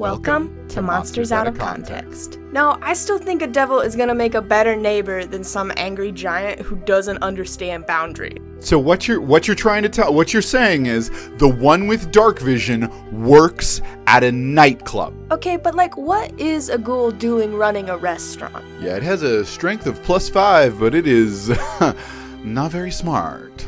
Welcome 0.00 0.66
to 0.68 0.80
Monsters 0.80 1.30
Out 1.30 1.46
of 1.46 1.58
Context. 1.58 2.38
Now, 2.52 2.78
I 2.80 2.94
still 2.94 3.18
think 3.18 3.42
a 3.42 3.46
devil 3.46 3.80
is 3.80 3.94
gonna 3.94 4.14
make 4.14 4.32
a 4.32 4.40
better 4.40 4.74
neighbor 4.74 5.26
than 5.26 5.44
some 5.44 5.70
angry 5.76 6.10
giant 6.10 6.58
who 6.58 6.76
doesn't 6.76 7.22
understand 7.22 7.84
boundary. 7.84 8.38
So 8.60 8.78
what 8.78 9.06
you're 9.06 9.20
what 9.20 9.46
you're 9.46 9.54
trying 9.54 9.82
to 9.82 9.90
tell 9.90 10.14
what 10.14 10.32
you're 10.32 10.40
saying 10.40 10.86
is 10.86 11.10
the 11.36 11.46
one 11.46 11.86
with 11.86 12.12
dark 12.12 12.38
vision 12.38 12.88
works 13.12 13.82
at 14.06 14.24
a 14.24 14.32
nightclub. 14.32 15.12
Okay, 15.32 15.58
but 15.58 15.74
like, 15.74 15.98
what 15.98 16.32
is 16.40 16.70
a 16.70 16.78
ghoul 16.78 17.10
doing 17.10 17.54
running 17.54 17.90
a 17.90 17.98
restaurant? 17.98 18.64
Yeah, 18.80 18.96
it 18.96 19.02
has 19.02 19.20
a 19.20 19.44
strength 19.44 19.86
of 19.86 20.02
plus 20.02 20.30
five, 20.30 20.80
but 20.80 20.94
it 20.94 21.06
is 21.06 21.50
not 22.42 22.70
very 22.70 22.90
smart. 22.90 23.60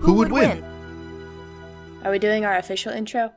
Who, 0.00 0.12
would, 0.12 0.30
win? 0.30 0.62
Are 2.04 2.10
we 2.10 2.18
doing 2.18 2.44
our 2.44 2.58
official 2.58 2.92
intro? 2.92 3.32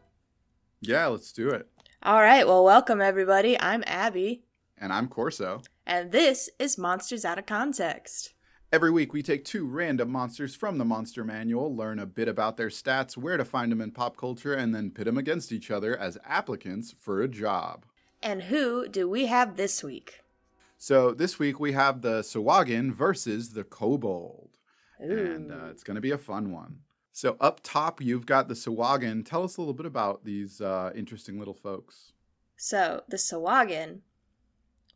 Yeah, 0.81 1.07
let's 1.07 1.31
do 1.31 1.47
it. 1.47 1.69
All 2.03 2.21
right, 2.21 2.45
well, 2.45 2.63
welcome 2.65 3.01
everybody. 3.01 3.57
I'm 3.59 3.83
Abby, 3.87 4.43
And 4.77 4.91
I'm 4.91 5.07
Corso. 5.07 5.61
and 5.85 6.11
this 6.11 6.49
is 6.59 6.77
Monsters 6.77 7.23
Out 7.23 7.39
of 7.39 7.45
Context. 7.45 8.33
Every 8.73 8.91
week, 8.91 9.13
we 9.13 9.21
take 9.21 9.45
two 9.45 9.65
random 9.65 10.11
monsters 10.11 10.55
from 10.55 10.77
the 10.79 10.85
Monster 10.85 11.23
Manual, 11.23 11.73
learn 11.75 11.99
a 11.99 12.05
bit 12.05 12.27
about 12.27 12.57
their 12.57 12.69
stats, 12.69 13.15
where 13.15 13.37
to 13.37 13.45
find 13.45 13.71
them 13.71 13.79
in 13.81 13.91
pop 13.91 14.17
culture, 14.17 14.53
and 14.53 14.73
then 14.73 14.89
pit 14.91 15.05
them 15.05 15.17
against 15.17 15.51
each 15.51 15.69
other 15.71 15.95
as 15.95 16.17
applicants 16.25 16.93
for 16.99 17.21
a 17.21 17.27
job. 17.27 17.85
And 18.21 18.43
who 18.43 18.87
do 18.89 19.07
we 19.07 19.27
have 19.27 19.55
this 19.55 19.83
week? 19.83 20.21
So 20.77 21.11
this 21.11 21.37
week, 21.39 21.59
we 21.59 21.73
have 21.73 22.01
the 22.01 22.21
Sahuagin 22.21 22.93
versus 22.93 23.53
the 23.53 23.63
Kobold. 23.63 24.49
And 24.99 25.51
uh, 25.51 25.67
it's 25.69 25.83
going 25.83 25.95
to 25.95 26.01
be 26.01 26.11
a 26.11 26.17
fun 26.17 26.51
one. 26.51 26.79
So 27.15 27.37
up 27.39 27.59
top, 27.61 28.01
you've 28.01 28.25
got 28.25 28.47
the 28.47 28.55
Sahuagin. 28.55 29.23
Tell 29.23 29.43
us 29.43 29.55
a 29.57 29.61
little 29.61 29.75
bit 29.75 29.85
about 29.85 30.25
these 30.25 30.59
uh, 30.59 30.91
interesting 30.95 31.37
little 31.37 31.53
folks. 31.53 32.11
So, 32.57 33.03
the 33.07 33.17
Sahuagin, 33.17 33.99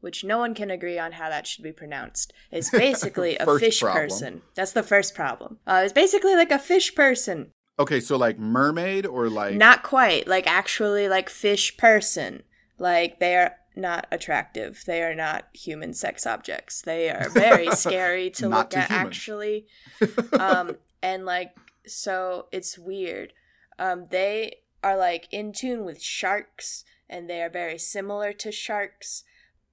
which 0.01 0.23
no 0.23 0.39
one 0.39 0.55
can 0.55 0.71
agree 0.71 0.97
on 0.97 1.11
how 1.13 1.29
that 1.29 1.45
should 1.45 1.63
be 1.63 1.71
pronounced, 1.71 2.33
is 2.51 2.71
basically 2.71 3.37
a 3.39 3.59
fish 3.59 3.81
problem. 3.81 4.03
person. 4.09 4.41
That's 4.55 4.71
the 4.71 4.81
first 4.81 5.13
problem. 5.13 5.59
Uh, 5.67 5.83
it's 5.83 5.93
basically 5.93 6.35
like 6.35 6.51
a 6.51 6.57
fish 6.57 6.95
person. 6.95 7.51
Okay, 7.77 7.99
so 7.99 8.17
like 8.17 8.39
mermaid 8.39 9.05
or 9.05 9.29
like 9.29 9.53
Not 9.53 9.83
quite. 9.83 10.27
Like, 10.27 10.47
actually, 10.47 11.07
like 11.07 11.29
fish 11.29 11.77
person. 11.77 12.41
Like, 12.79 13.19
they 13.19 13.35
are 13.35 13.53
not 13.75 14.07
attractive. 14.11 14.83
They 14.87 15.03
are 15.03 15.13
not 15.13 15.45
human 15.53 15.93
sex 15.93 16.25
objects. 16.25 16.81
They 16.81 17.11
are 17.11 17.29
very 17.29 17.69
scary 17.75 18.31
to 18.31 18.49
look 18.49 18.75
at, 18.75 18.87
human. 18.87 19.05
actually. 19.05 19.67
um 20.39 20.77
and 21.03 21.25
like 21.25 21.55
so 21.87 22.47
it's 22.51 22.77
weird 22.77 23.33
um 23.79 24.05
they 24.11 24.57
are 24.83 24.97
like 24.97 25.27
in 25.31 25.51
tune 25.51 25.83
with 25.85 26.01
sharks 26.01 26.83
and 27.09 27.29
they 27.29 27.41
are 27.41 27.49
very 27.49 27.77
similar 27.77 28.31
to 28.33 28.51
sharks 28.51 29.23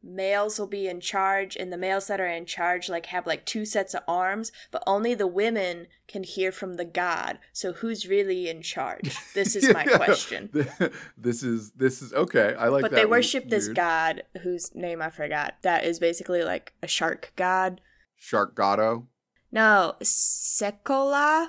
males 0.06 0.58
will 0.58 0.66
be 0.66 0.86
in 0.86 1.00
charge 1.00 1.56
and 1.56 1.72
the 1.72 1.78
males 1.78 2.08
that 2.08 2.20
are 2.20 2.26
in 2.28 2.44
charge 2.44 2.90
like 2.90 3.06
have 3.06 3.26
like 3.26 3.46
two 3.46 3.64
sets 3.64 3.94
of 3.94 4.02
arms 4.06 4.52
but 4.70 4.82
only 4.86 5.14
the 5.14 5.26
women 5.26 5.86
can 6.06 6.22
hear 6.22 6.52
from 6.52 6.74
the 6.74 6.84
god 6.84 7.38
so 7.54 7.72
who's 7.72 8.06
really 8.06 8.46
in 8.46 8.60
charge 8.60 9.16
this 9.34 9.56
is 9.56 9.72
my 9.72 9.82
Yeah. 9.88 9.96
question 9.96 10.50
this 11.16 11.42
is 11.42 11.70
this 11.72 12.02
is 12.02 12.12
okay. 12.12 12.54
I 12.58 12.68
like 12.68 12.82
but 12.82 12.90
they 12.90 13.06
worship 13.06 13.48
this 13.48 13.64
weird. 13.68 13.76
god 13.76 14.22
whose 14.42 14.74
name 14.74 15.00
i 15.00 15.08
forgot 15.08 15.54
that 15.62 15.84
is 15.84 15.98
basically 15.98 16.42
like 16.44 16.74
a 16.82 16.86
shark 16.86 17.32
god 17.36 17.80
Shark 18.16 18.54
Gato. 18.54 19.06
no 19.50 19.94
Sekolah 20.02 21.48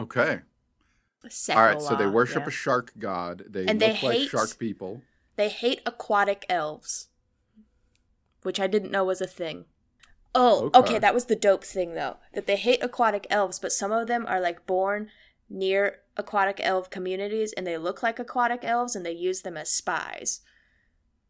Okay. 0.00 0.40
All 1.50 1.62
right. 1.62 1.80
So 1.82 1.94
they 1.96 2.06
worship 2.06 2.42
yeah. 2.42 2.48
a 2.48 2.50
shark 2.50 2.92
god. 2.98 3.44
They 3.48 3.66
And 3.66 3.78
look 3.80 4.00
they 4.00 4.08
like 4.08 4.18
hate- 4.18 4.30
shark 4.30 4.58
people. 4.58 5.02
They 5.36 5.48
hate 5.48 5.80
aquatic 5.86 6.44
elves, 6.48 7.08
which 8.42 8.58
I 8.60 8.66
didn't 8.66 8.90
know 8.90 9.04
was 9.04 9.20
a 9.20 9.26
thing. 9.26 9.66
Oh, 10.34 10.66
Okay. 10.74 10.78
okay. 10.78 10.98
that 10.98 11.14
was 11.14 11.24
the 11.26 11.36
dope 11.36 11.64
thing 11.64 11.94
though. 11.94 12.16
That 12.34 12.46
they 12.46 12.56
hate 12.56 12.82
aquatic 12.82 13.26
elves, 13.30 13.58
but 13.58 13.72
some 13.72 13.90
of 13.92 14.06
them 14.06 14.24
are 14.26 14.40
like 14.40 14.66
born 14.66 15.08
near 15.48 15.98
aquatic 16.16 16.60
elf 16.62 16.88
communities 16.90 17.52
and 17.54 17.66
they 17.66 17.76
look 17.78 18.02
like 18.02 18.18
aquatic 18.18 18.60
elves 18.64 18.94
and 18.94 19.04
they 19.04 19.12
use 19.12 19.42
them 19.42 19.56
as 19.56 19.68
spies. 19.70 20.40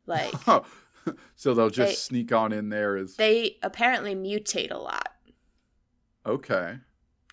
Like 0.07 0.33
so 1.35 1.55
they'll 1.55 1.71
just 1.71 1.91
They- 1.93 1.95
sneak 1.95 2.33
on 2.33 2.53
in 2.53 2.69
there 2.69 2.97
as 2.97 3.17
they 3.17 3.59
apparently 3.63 4.15
mutate 4.15 4.71
a 4.71 4.79
lot, 4.79 5.09
okay. 6.27 6.79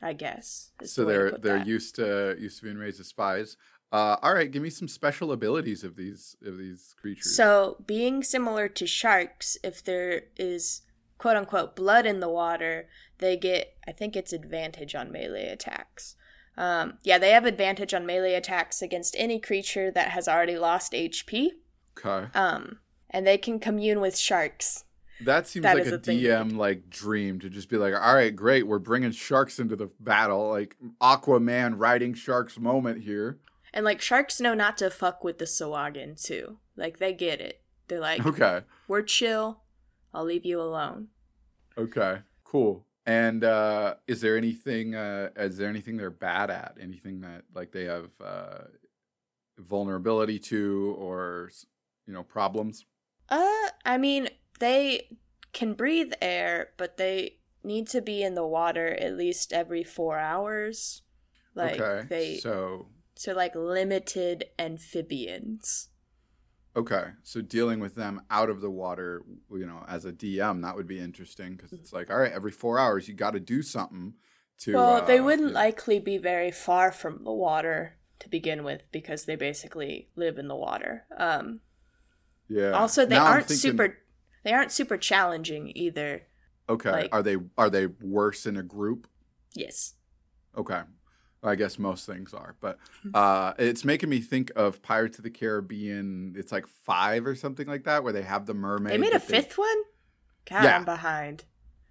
I 0.02 0.14
guess. 0.14 0.72
So 0.84 1.02
the 1.02 1.08
they're 1.12 1.32
they're 1.32 1.58
that. 1.60 1.68
used 1.68 1.96
to 1.96 2.36
used 2.40 2.60
to 2.60 2.66
being 2.66 2.78
raised 2.78 3.00
as 3.00 3.08
spies. 3.08 3.58
Uh, 3.92 4.18
all 4.22 4.34
right, 4.34 4.52
give 4.52 4.62
me 4.62 4.70
some 4.70 4.88
special 4.88 5.32
abilities 5.32 5.84
of 5.84 5.96
these 5.96 6.36
of 6.46 6.58
these 6.58 6.94
creatures. 7.00 7.36
So, 7.36 7.78
being 7.86 8.22
similar 8.22 8.68
to 8.68 8.86
sharks, 8.86 9.58
if 9.64 9.82
there 9.82 10.24
is 10.36 10.82
quote 11.18 11.38
unquote 11.38 11.76
blood 11.76 12.06
in 12.06 12.20
the 12.20 12.30
water, 12.30 12.90
they 13.20 13.38
get, 13.38 13.78
I 13.88 13.94
think 13.94 14.16
it's 14.16 14.34
advantage 14.34 14.94
on 14.94 15.12
melee 15.12 15.48
attacks. 15.48 16.16
Um, 16.58 16.98
yeah, 17.04 17.18
they 17.18 17.30
have 17.32 17.46
advantage 17.46 17.94
on 17.94 18.06
melee 18.06 18.34
attacks 18.34 18.82
against 18.82 19.16
any 19.18 19.40
creature 19.40 19.90
that 19.92 20.10
has 20.10 20.28
already 20.28 20.58
lost 20.58 20.92
HP. 20.92 21.50
okay, 21.98 22.28
Um, 22.34 22.80
and 23.10 23.26
they 23.26 23.38
can 23.38 23.58
commune 23.60 24.02
with 24.02 24.18
sharks. 24.18 24.84
That 25.22 25.48
seems 25.48 25.64
that 25.64 25.76
like 25.78 25.86
a 25.88 25.98
thing. 25.98 26.20
DM 26.20 26.58
like 26.58 26.90
dream 26.90 27.40
to 27.40 27.50
just 27.50 27.70
be 27.70 27.78
like, 27.78 27.94
all 27.94 28.14
right, 28.14 28.36
great, 28.36 28.68
we're 28.68 28.80
bringing 28.80 29.12
sharks 29.12 29.60
into 29.60 29.76
the 29.76 29.90
battle, 30.00 30.50
like 30.50 30.76
Aquaman 31.02 31.76
riding 31.78 32.14
sharks 32.14 32.60
moment 32.60 33.04
here. 33.04 33.40
And 33.74 33.84
like 33.84 34.02
sharks 34.02 34.40
know 34.40 34.54
not 34.54 34.78
to 34.78 34.90
fuck 34.90 35.24
with 35.24 35.40
the 35.40 35.46
Sahuagin 35.46 36.22
too. 36.24 36.58
Like 36.76 37.00
they 37.00 37.14
get 37.14 37.42
it. 37.42 37.62
They're 37.88 38.00
like, 38.00 38.26
Okay, 38.26 38.62
we're 38.88 39.02
chill. 39.02 39.62
I'll 40.14 40.24
leave 40.26 40.46
you 40.46 40.62
alone. 40.62 41.08
okay, 41.78 42.20
cool. 42.44 42.86
And 43.06 43.44
uh, 43.44 43.96
is 44.06 44.20
there 44.22 44.36
anything? 44.38 44.94
Uh, 44.94 45.30
is 45.38 45.58
there 45.58 45.70
anything 45.70 45.96
they're 45.98 46.10
bad 46.10 46.50
at? 46.50 46.76
Anything 46.82 47.22
that 47.22 47.44
like 47.56 47.72
they 47.72 47.86
have 47.86 48.10
uh, 48.24 48.64
vulnerability 49.58 50.40
to, 50.40 50.96
or 50.98 51.50
you 52.06 52.14
know, 52.14 52.24
problems? 52.24 52.86
Uh, 53.30 53.68
I 53.86 53.98
mean, 53.98 54.30
they 54.60 55.18
can 55.54 55.74
breathe 55.74 56.14
air, 56.22 56.70
but 56.78 56.98
they 56.98 57.38
need 57.64 57.88
to 57.90 58.02
be 58.02 58.24
in 58.24 58.36
the 58.36 58.46
water 58.46 58.88
at 59.00 59.18
least 59.18 59.52
every 59.54 59.84
four 59.84 60.18
hours. 60.20 61.02
Like 61.56 61.80
okay, 61.80 62.08
they, 62.08 62.38
so 62.38 62.88
so 63.16 63.34
like 63.34 63.56
limited 63.56 64.46
amphibians. 64.60 65.90
Okay, 66.76 67.06
so 67.24 67.42
dealing 67.42 67.80
with 67.80 67.96
them 67.96 68.22
out 68.30 68.52
of 68.52 68.62
the 68.62 68.70
water, 68.70 69.24
you 69.52 69.66
know, 69.66 69.84
as 69.88 70.06
a 70.06 70.12
DM, 70.12 70.62
that 70.62 70.76
would 70.76 70.86
be 70.86 71.00
interesting 71.00 71.56
because 71.56 71.74
it's 71.74 71.92
like, 71.92 72.12
all 72.12 72.20
right, 72.20 72.32
every 72.32 72.52
four 72.52 72.78
hours, 72.78 73.08
you 73.08 73.16
got 73.16 73.32
to 73.32 73.40
do 73.40 73.64
something 73.64 74.14
to. 74.60 74.76
well, 74.76 75.04
they 75.04 75.18
uh, 75.18 75.24
wouldn't 75.24 75.48
you 75.48 75.54
know- 75.54 75.60
likely 75.60 76.00
be 76.00 76.20
very 76.20 76.52
far 76.52 76.92
from 76.92 77.24
the 77.24 77.34
water 77.34 77.98
to 78.20 78.30
begin 78.30 78.64
with 78.64 78.92
because 78.92 79.26
they 79.26 79.36
basically 79.36 80.10
live 80.16 80.38
in 80.38 80.48
the 80.48 80.56
water. 80.56 81.06
Um, 81.18 81.62
Yeah. 82.48 82.72
also, 82.72 83.06
they 83.08 83.16
Now 83.16 83.26
aren't 83.26 83.48
thinking- 83.48 83.72
super. 83.72 83.98
They 84.48 84.54
aren't 84.54 84.72
super 84.72 84.96
challenging 84.96 85.74
either. 85.76 86.22
Okay, 86.70 86.90
like- 86.90 87.10
are 87.14 87.22
they 87.22 87.36
are 87.58 87.70
they 87.70 87.88
worse 87.88 88.46
in 88.46 88.56
a 88.56 88.64
group? 88.64 89.06
Yes. 89.54 89.96
Okay, 90.58 90.80
I 91.44 91.56
guess 91.56 91.78
most 91.78 92.06
things 92.06 92.34
are, 92.34 92.56
but 92.62 92.80
uh, 93.14 93.56
it's 93.60 93.84
making 93.84 94.08
me 94.08 94.22
think 94.22 94.54
of 94.56 94.82
Pirates 94.82 95.18
of 95.18 95.26
the 95.26 95.30
Caribbean. 95.30 96.34
It's 96.38 96.54
like 96.54 96.66
five 96.66 97.28
or 97.28 97.36
something 97.36 97.68
like 97.68 97.84
that, 97.84 98.06
where 98.06 98.14
they 98.14 98.22
have 98.22 98.46
the 98.46 98.54
mermaid. 98.54 98.94
They 98.94 98.98
made 98.98 99.10
a 99.10 99.20
that 99.20 99.28
they- 99.28 99.42
fifth 99.42 99.58
one. 99.58 99.84
God, 100.50 100.64
Yeah. 100.64 100.78
I'm 100.78 100.86
behind. 100.86 101.44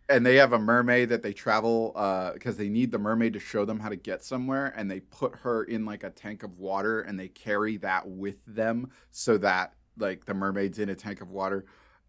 and 0.09 0.25
they 0.25 0.37
have 0.37 0.55
a 0.55 0.59
mermaid 0.59 1.11
that 1.11 1.23
they 1.23 1.35
travel 1.35 1.91
because 2.33 2.57
they 2.57 2.71
need 2.71 2.91
the 2.91 2.99
mermaid 2.99 3.35
to 3.35 3.39
show 3.39 3.67
them 3.67 3.81
how 3.81 3.91
to 3.91 3.97
get 3.97 4.25
somewhere 4.25 4.73
and 4.79 4.91
they 4.91 5.01
put 5.01 5.35
her 5.41 5.65
in 5.65 5.85
like 5.85 6.05
a 6.05 6.11
tank 6.11 6.43
of 6.43 6.57
water 6.59 7.03
and 7.03 7.21
they 7.21 7.29
carry 7.29 7.77
that 7.77 8.09
with 8.09 8.39
them 8.47 8.89
so 9.11 9.37
that 9.37 9.75
like 9.99 10.25
the 10.25 10.33
mermaid's 10.33 10.79
in 10.79 10.89
a 10.89 10.95
tank 10.95 11.21
of 11.21 11.29
water 11.31 11.67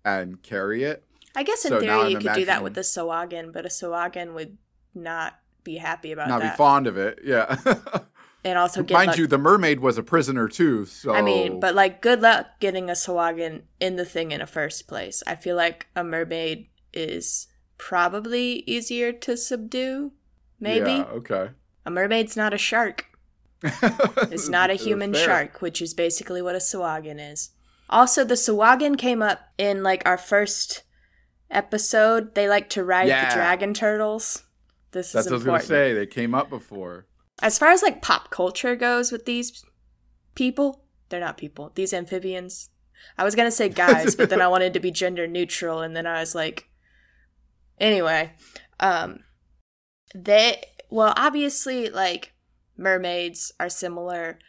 and 0.07 0.41
carry 0.41 0.83
it 0.83 1.03
I 1.35 1.43
guess 1.43 1.65
in 1.65 1.69
So 1.69 1.79
theory 1.79 2.11
you 2.11 2.17
could 2.19 2.33
do 2.33 2.45
that 2.45 2.63
with 2.63 2.73
the 2.73 2.81
Sahuagin, 2.81 3.53
but 3.53 3.65
a 3.65 3.69
Sahuagin 3.69 4.33
would 4.33 4.57
not 4.95 5.39
be 5.63 5.75
happy 5.77 6.11
about 6.11 6.29
not 6.29 6.39
that. 6.39 6.45
Not 6.45 6.53
be 6.53 6.57
fond 6.57 6.87
of 6.87 6.97
it 6.97 7.19
yeah 7.23 7.57
and 8.43 8.57
also 8.57 8.81
get 8.83 8.93
mind 8.93 9.07
luck- 9.09 9.17
you 9.17 9.27
the 9.27 9.37
mermaid 9.37 9.79
was 9.81 9.97
a 9.97 10.03
prisoner 10.03 10.47
too 10.47 10.85
so 10.85 11.13
I 11.13 11.21
mean, 11.21 11.59
but 11.59 11.75
like 11.75 12.01
good 12.01 12.21
luck 12.21 12.47
getting 12.59 12.89
a 12.89 12.93
Sahuagin 12.93 13.63
in 13.79 13.97
the 13.97 14.05
thing 14.05 14.31
in 14.31 14.39
the 14.39 14.47
first 14.47 14.87
place. 14.87 15.21
I 15.27 15.35
feel 15.35 15.55
like 15.55 15.87
a 15.95 16.03
mermaid 16.03 16.67
is 16.93 17.47
probably 17.77 18.63
easier 18.65 19.11
to 19.11 19.37
subdue. 19.37 20.11
Maybe. 20.59 20.91
yeah, 20.91 21.03
okay 21.03 21.49
A 21.85 21.91
mermaid's 21.91 22.35
not 22.35 22.53
a 22.53 22.57
shark. 22.57 23.05
It's 24.31 24.49
not 24.49 24.69
a 24.69 24.75
human 24.75 25.13
shark, 25.13 25.61
which 25.61 25.81
is 25.81 25.93
basically 25.93 26.41
what 26.41 26.55
a 26.55 26.59
Sahuagin 26.59 27.19
is. 27.31 27.49
Also, 27.89 28.23
the 28.23 28.33
Sahuagin 28.35 28.97
came 28.97 29.21
up 29.21 29.39
in 29.57 29.83
like 29.83 30.03
our 30.05 30.17
first 30.17 30.83
episode. 31.49 32.35
They 32.35 32.47
like 32.49 32.69
to 32.71 32.83
ride 32.83 33.07
Yeah. 33.07 33.29
the 33.29 33.35
dragon 33.35 33.73
turtles. 33.73 34.43
This 34.91 35.11
that's 35.11 35.25
is 35.27 35.31
what 35.31 35.33
I 35.33 35.37
was 35.37 35.43
gonna 35.45 35.55
important. 35.57 35.69
say 35.69 35.93
they 35.93 36.05
came 36.07 36.33
up 36.35 36.49
before 36.49 37.07
As 37.41 37.57
far 37.59 37.69
as 37.69 37.81
like 37.83 38.01
pop 38.01 38.29
culture 38.31 38.75
goes 38.75 39.11
with 39.11 39.25
these 39.25 39.63
people, 40.35 40.83
they're 41.09 41.19
not 41.19 41.37
people. 41.37 41.71
These 41.75 41.93
amphibians, 41.93 42.69
I 43.17 43.23
was 43.23 43.35
gonna 43.35 43.51
say 43.51 43.69
guys, 43.69 44.15
but 44.15 44.29
then 44.29 44.41
I 44.41 44.47
wanted 44.53 44.73
to 44.73 44.79
be 44.79 44.91
gender 44.91 45.27
neutral, 45.27 45.81
and 45.81 45.95
then 45.95 46.07
I 46.07 46.19
was 46.19 46.33
like, 46.35 46.67
anyway, 47.79 48.33
um, 48.79 49.19
they 50.15 50.61
well 50.89 51.13
obviously 51.17 51.89
like 51.89 52.33
mermaids 52.77 53.51
are 53.59 53.69
similar. 53.69 54.39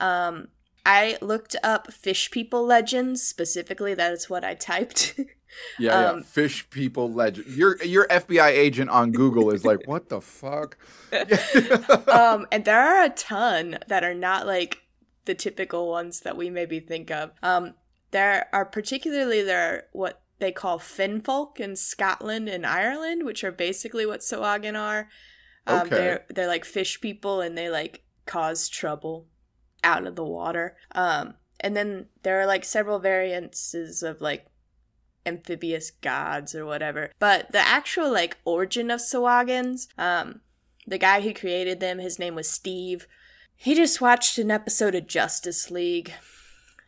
Um, 0.00 0.48
I 0.84 1.16
looked 1.20 1.54
up 1.62 1.92
fish 1.92 2.30
people 2.30 2.64
legends 2.66 3.22
specifically. 3.22 3.94
That 3.94 4.12
is 4.12 4.28
what 4.30 4.44
I 4.44 4.54
typed. 4.54 5.18
Yeah, 5.78 6.08
Um, 6.08 6.16
yeah. 6.20 6.22
Fish 6.24 6.70
people 6.70 7.12
legend. 7.12 7.46
Your 7.48 7.76
your 7.84 8.06
FBI 8.08 8.48
agent 8.48 8.88
on 8.88 9.12
Google 9.12 9.50
is 9.50 9.66
like, 9.66 9.86
what 9.86 10.08
the 10.08 10.22
fuck? 10.22 10.78
um, 12.08 12.46
and 12.52 12.64
there 12.64 12.80
are 12.80 13.04
a 13.04 13.10
ton 13.10 13.78
that 13.86 14.02
are 14.02 14.14
not 14.14 14.46
like 14.46 14.78
the 15.26 15.34
typical 15.34 15.90
ones 15.90 16.20
that 16.20 16.36
we 16.36 16.50
maybe 16.50 16.80
think 16.80 17.10
of. 17.10 17.32
Um, 17.42 17.74
there 18.12 18.48
are 18.52 18.64
particularly 18.64 19.42
there 19.42 19.60
are 19.74 19.82
what 19.92 20.22
they 20.38 20.52
call 20.52 20.78
finfolk 20.78 21.60
in 21.60 21.76
Scotland 21.76 22.48
and 22.48 22.66
Ireland, 22.66 23.24
which 23.24 23.44
are 23.44 23.52
basically 23.52 24.06
what 24.06 24.20
Sahuagin 24.20 24.78
are. 24.78 25.08
Um, 25.66 25.80
Okay. 25.82 25.90
They're 25.96 26.24
they're 26.30 26.48
like 26.48 26.64
fish 26.64 27.00
people, 27.00 27.40
and 27.40 27.56
they 27.58 27.68
like 27.68 28.04
cause 28.24 28.68
trouble 28.70 29.26
out 29.84 30.06
of 30.06 30.16
the 30.16 30.24
water. 30.24 30.76
Um, 30.94 31.34
and 31.60 31.76
then 31.76 32.06
there 32.22 32.40
are 32.40 32.46
like 32.46 32.64
several 32.64 32.98
variances 32.98 34.02
of 34.02 34.20
like 34.20 34.46
amphibious 35.24 35.90
gods 35.90 36.54
or 36.54 36.64
whatever. 36.66 37.10
But 37.18 37.52
the 37.52 37.58
actual 37.60 38.10
like 38.12 38.38
origin 38.44 38.90
of 38.90 39.00
Sahuagins, 39.00 39.86
um, 39.98 40.40
the 40.86 40.98
guy 40.98 41.20
who 41.20 41.32
created 41.32 41.80
them, 41.80 41.98
his 41.98 42.18
name 42.18 42.34
was 42.34 42.48
Steve. 42.48 43.06
He 43.54 43.74
just 43.74 44.00
watched 44.00 44.38
an 44.38 44.50
episode 44.50 44.94
of 44.94 45.06
Justice 45.06 45.70
League. 45.70 46.12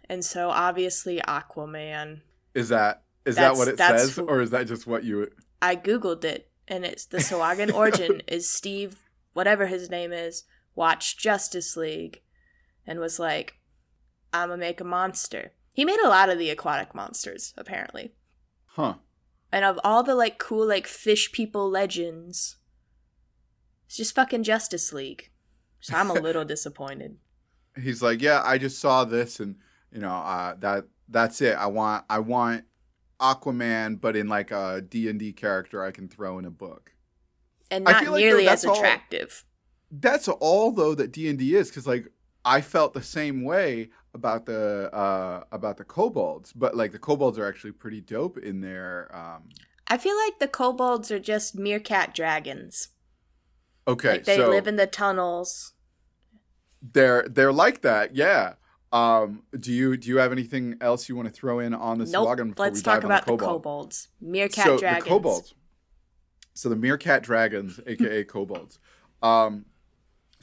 And 0.08 0.24
so 0.24 0.50
obviously 0.50 1.20
Aquaman. 1.20 2.20
Is 2.54 2.68
that 2.70 3.02
is 3.24 3.36
that 3.36 3.54
what 3.56 3.68
it 3.68 3.78
says, 3.78 4.16
who- 4.16 4.26
or 4.26 4.42
is 4.42 4.50
that 4.50 4.66
just 4.66 4.86
what 4.86 5.04
you? 5.04 5.30
I 5.62 5.76
googled 5.76 6.24
it 6.24 6.50
and 6.68 6.84
it's 6.84 7.06
the 7.06 7.18
Sahuagin 7.18 7.72
origin 7.74 8.22
is 8.26 8.48
Steve 8.48 9.02
whatever 9.32 9.66
his 9.66 9.90
name 9.90 10.12
is 10.12 10.44
watched 10.74 11.18
Justice 11.18 11.76
League 11.76 12.20
and 12.86 13.00
was 13.00 13.18
like 13.18 13.58
I'm 14.32 14.48
gonna 14.48 14.58
make 14.58 14.80
a 14.80 14.84
monster. 14.84 15.52
He 15.72 15.84
made 15.84 16.00
a 16.00 16.08
lot 16.08 16.28
of 16.28 16.38
the 16.38 16.50
aquatic 16.50 16.94
monsters 16.94 17.54
apparently. 17.56 18.12
Huh. 18.66 18.94
And 19.52 19.64
of 19.64 19.78
all 19.84 20.02
the 20.02 20.14
like 20.14 20.38
cool 20.38 20.66
like 20.66 20.86
fish 20.86 21.30
people 21.32 21.70
legends, 21.70 22.56
it's 23.86 23.96
just 23.96 24.14
fucking 24.14 24.42
Justice 24.42 24.92
League. 24.92 25.30
So 25.80 25.96
I'm 25.96 26.10
a 26.10 26.14
little 26.14 26.44
disappointed. 26.54 27.18
He's 27.80 28.02
like, 28.02 28.22
yeah, 28.22 28.42
I 28.44 28.58
just 28.58 28.80
saw 28.80 29.04
this, 29.04 29.40
and 29.40 29.56
you 29.92 30.00
know, 30.00 30.10
uh, 30.10 30.54
that 30.60 30.86
that's 31.08 31.40
it. 31.40 31.56
I 31.56 31.66
want 31.66 32.04
I 32.08 32.18
want 32.20 32.64
Aquaman, 33.20 34.00
but 34.00 34.16
in 34.16 34.28
like 34.28 34.50
a 34.50 34.80
D 34.80 35.08
and 35.08 35.18
D 35.18 35.32
character 35.32 35.82
I 35.84 35.90
can 35.90 36.08
throw 36.08 36.38
in 36.38 36.44
a 36.44 36.50
book. 36.50 36.92
And 37.70 37.88
I 37.88 37.92
not 37.92 38.02
feel 38.02 38.12
like, 38.12 38.20
nearly 38.20 38.44
though, 38.44 38.50
as 38.52 38.62
that's 38.62 38.64
all- 38.64 38.76
attractive. 38.76 39.44
That's 39.90 40.26
all 40.26 40.72
though 40.72 40.94
that 40.96 41.12
D 41.12 41.28
and 41.28 41.38
D 41.38 41.54
is, 41.54 41.68
because 41.68 41.86
like 41.86 42.08
I 42.44 42.60
felt 42.60 42.94
the 42.94 43.02
same 43.02 43.42
way 43.44 43.90
about 44.14 44.46
the 44.46 44.90
uh 44.94 45.44
about 45.50 45.76
the 45.76 45.84
kobolds, 45.84 46.52
but 46.52 46.76
like 46.76 46.92
the 46.92 46.98
kobolds 46.98 47.38
are 47.38 47.46
actually 47.46 47.72
pretty 47.72 48.00
dope 48.00 48.38
in 48.38 48.60
their 48.60 49.10
um. 49.14 49.48
I 49.86 49.98
feel 49.98 50.16
like 50.16 50.38
the 50.38 50.48
kobolds 50.48 51.10
are 51.10 51.18
just 51.18 51.54
meerkat 51.56 52.14
dragons. 52.14 52.88
Okay, 53.86 54.12
like 54.12 54.24
they 54.24 54.36
so 54.36 54.48
live 54.50 54.66
in 54.66 54.76
the 54.76 54.86
tunnels. 54.86 55.72
they're 56.80 57.26
they're 57.28 57.52
like 57.52 57.82
that, 57.82 58.14
yeah. 58.14 58.54
Um, 58.92 59.42
do 59.58 59.72
you 59.72 59.96
do 59.96 60.08
you 60.08 60.18
have 60.18 60.30
anything 60.32 60.76
else 60.80 61.08
you 61.08 61.16
want 61.16 61.26
to 61.28 61.34
throw 61.34 61.58
in 61.58 61.74
on 61.74 61.98
the 61.98 62.04
Nope. 62.06 62.36
Before 62.36 62.66
Let's 62.66 62.78
we 62.78 62.82
talk 62.82 63.00
dive 63.00 63.04
about 63.04 63.28
on 63.28 63.36
the 63.36 63.44
the 63.44 63.46
kobolds. 63.46 64.08
Meerkat 64.20 64.64
so 64.64 64.78
dragons. 64.78 65.04
the 65.04 65.10
kobolds. 65.10 65.54
So 66.54 66.68
the 66.68 66.76
meerkat 66.76 67.22
dragons, 67.24 67.80
aka 67.86 68.22
kobolds. 68.24 68.78
Um, 69.22 69.64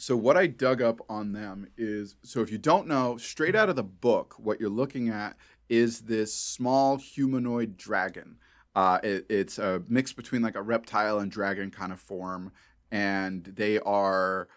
so 0.01 0.17
what 0.17 0.35
I 0.35 0.47
dug 0.47 0.81
up 0.81 0.99
on 1.07 1.31
them 1.31 1.67
is 1.77 2.15
so 2.23 2.41
if 2.41 2.51
you 2.51 2.57
don't 2.57 2.87
know, 2.87 3.17
straight 3.17 3.55
out 3.55 3.69
of 3.69 3.75
the 3.75 3.83
book, 3.83 4.33
what 4.39 4.59
you're 4.59 4.67
looking 4.67 5.09
at 5.09 5.37
is 5.69 6.01
this 6.01 6.33
small 6.33 6.97
humanoid 6.97 7.77
dragon. 7.77 8.37
Uh, 8.75 8.97
it, 9.03 9.27
it's 9.29 9.59
a 9.59 9.83
mix 9.87 10.11
between 10.11 10.41
like 10.41 10.55
a 10.55 10.61
reptile 10.63 11.19
and 11.19 11.31
dragon 11.31 11.69
kind 11.69 11.91
of 11.91 11.99
form, 11.99 12.51
and 12.89 13.43
they 13.43 13.77
are 13.81 14.47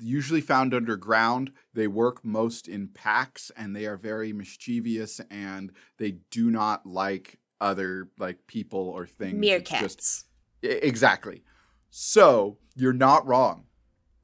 usually 0.00 0.40
found 0.40 0.72
underground. 0.72 1.52
They 1.74 1.88
work 1.88 2.24
most 2.24 2.66
in 2.66 2.88
packs, 2.88 3.52
and 3.54 3.76
they 3.76 3.84
are 3.84 3.98
very 3.98 4.32
mischievous, 4.32 5.20
and 5.30 5.72
they 5.98 6.12
do 6.30 6.50
not 6.50 6.86
like 6.86 7.38
other 7.60 8.08
like 8.18 8.46
people 8.46 8.88
or 8.88 9.06
things. 9.06 9.44
Meerkats. 9.44 9.80
just- 9.80 10.26
exactly. 10.62 11.42
So 11.90 12.56
you're 12.74 12.94
not 12.94 13.26
wrong 13.26 13.65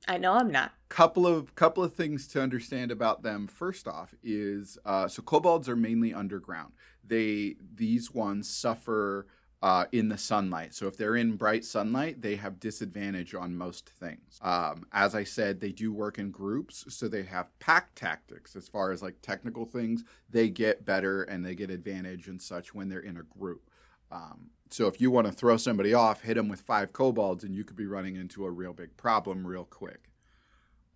I 0.08 0.18
know 0.18 0.34
I'm 0.34 0.50
not. 0.50 0.72
couple 0.88 1.26
of 1.26 1.54
couple 1.54 1.82
of 1.82 1.94
things 1.94 2.26
to 2.28 2.42
understand 2.42 2.90
about 2.90 3.22
them. 3.22 3.46
First 3.46 3.86
off 3.88 4.14
is 4.22 4.78
uh, 4.84 5.08
so 5.08 5.22
kobolds 5.22 5.68
are 5.68 5.76
mainly 5.76 6.12
underground. 6.12 6.72
They 7.04 7.56
these 7.74 8.12
ones 8.12 8.48
suffer 8.48 9.26
uh, 9.62 9.84
in 9.92 10.08
the 10.08 10.18
sunlight. 10.18 10.74
So 10.74 10.88
if 10.88 10.96
they're 10.96 11.14
in 11.14 11.36
bright 11.36 11.64
sunlight 11.64 12.20
they 12.20 12.34
have 12.36 12.58
disadvantage 12.58 13.32
on 13.34 13.56
most 13.56 13.88
things. 13.88 14.38
Um, 14.42 14.86
as 14.92 15.14
i 15.14 15.22
said 15.22 15.60
they 15.60 15.70
do 15.70 15.92
work 15.92 16.18
in 16.18 16.30
groups 16.32 16.84
so 16.88 17.06
they 17.06 17.22
have 17.22 17.56
pack 17.60 17.94
tactics. 17.94 18.56
As 18.56 18.68
far 18.68 18.90
as 18.90 19.02
like 19.02 19.22
technical 19.22 19.64
things 19.64 20.04
they 20.28 20.48
get 20.48 20.84
better 20.84 21.22
and 21.22 21.44
they 21.44 21.54
get 21.54 21.70
advantage 21.70 22.26
and 22.26 22.42
such 22.42 22.74
when 22.74 22.88
they're 22.88 23.00
in 23.00 23.16
a 23.18 23.38
group. 23.38 23.70
Um, 24.10 24.50
so 24.72 24.86
if 24.86 25.00
you 25.00 25.10
want 25.10 25.26
to 25.26 25.32
throw 25.32 25.56
somebody 25.56 25.94
off 25.94 26.22
hit 26.22 26.34
them 26.34 26.48
with 26.48 26.60
five 26.60 26.92
kobolds 26.92 27.44
and 27.44 27.54
you 27.54 27.64
could 27.64 27.76
be 27.76 27.86
running 27.86 28.16
into 28.16 28.44
a 28.44 28.50
real 28.50 28.72
big 28.72 28.96
problem 28.96 29.46
real 29.46 29.64
quick 29.64 30.10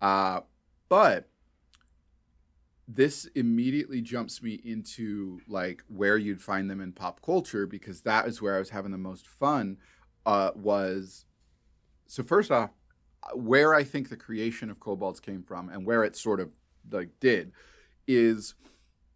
uh, 0.01 0.41
but 0.89 1.29
this 2.87 3.25
immediately 3.35 4.01
jumps 4.01 4.41
me 4.41 4.61
into 4.63 5.39
like 5.47 5.83
where 5.89 6.17
you'd 6.17 6.41
find 6.41 6.69
them 6.69 6.79
in 6.79 6.93
pop 6.93 7.21
culture 7.21 7.67
because 7.67 8.01
that 8.01 8.27
is 8.27 8.41
where 8.41 8.55
I 8.55 8.59
was 8.59 8.69
having 8.69 8.91
the 8.91 8.97
most 8.97 9.27
fun. 9.27 9.77
Uh, 10.25 10.51
was 10.55 11.25
so 12.07 12.23
first 12.23 12.51
off, 12.51 12.71
where 13.33 13.73
I 13.73 13.83
think 13.83 14.09
the 14.09 14.17
creation 14.17 14.69
of 14.69 14.79
kobolds 14.79 15.19
came 15.19 15.43
from 15.43 15.69
and 15.69 15.85
where 15.85 16.03
it 16.03 16.15
sort 16.15 16.39
of 16.39 16.51
like 16.89 17.09
did 17.19 17.51
is 18.07 18.55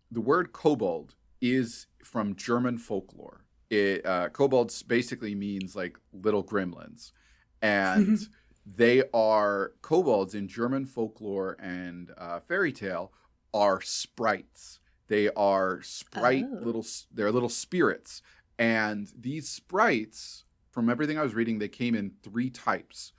the 0.09 0.21
word 0.21 0.51
kobold 0.51 1.15
is 1.39 1.87
from 2.03 2.35
German 2.35 2.77
folklore. 2.77 3.45
It 3.71 4.05
uh, 4.05 4.27
kobolds 4.29 4.83
basically 4.83 5.33
means 5.33 5.75
like 5.77 5.97
little 6.11 6.43
gremlins, 6.43 7.13
and 7.61 8.19
they 8.65 9.03
are 9.13 9.71
kobolds 9.81 10.35
in 10.35 10.47
German 10.49 10.85
folklore 10.85 11.55
and 11.57 12.11
uh, 12.17 12.41
fairy 12.41 12.73
tale 12.73 13.13
are 13.53 13.79
sprites. 13.81 14.79
They 15.07 15.29
are 15.29 15.81
sprite 15.81 16.45
Oh. 16.51 16.59
little. 16.65 16.85
They're 17.13 17.31
little 17.31 17.49
spirits, 17.49 18.21
and 18.59 19.09
these 19.17 19.47
sprites, 19.47 20.43
from 20.69 20.89
everything 20.89 21.17
I 21.17 21.23
was 21.23 21.33
reading, 21.33 21.59
they 21.59 21.69
came 21.69 21.95
in 21.95 22.11
three 22.23 22.49
types. 22.49 23.13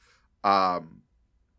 Um, 0.45 1.01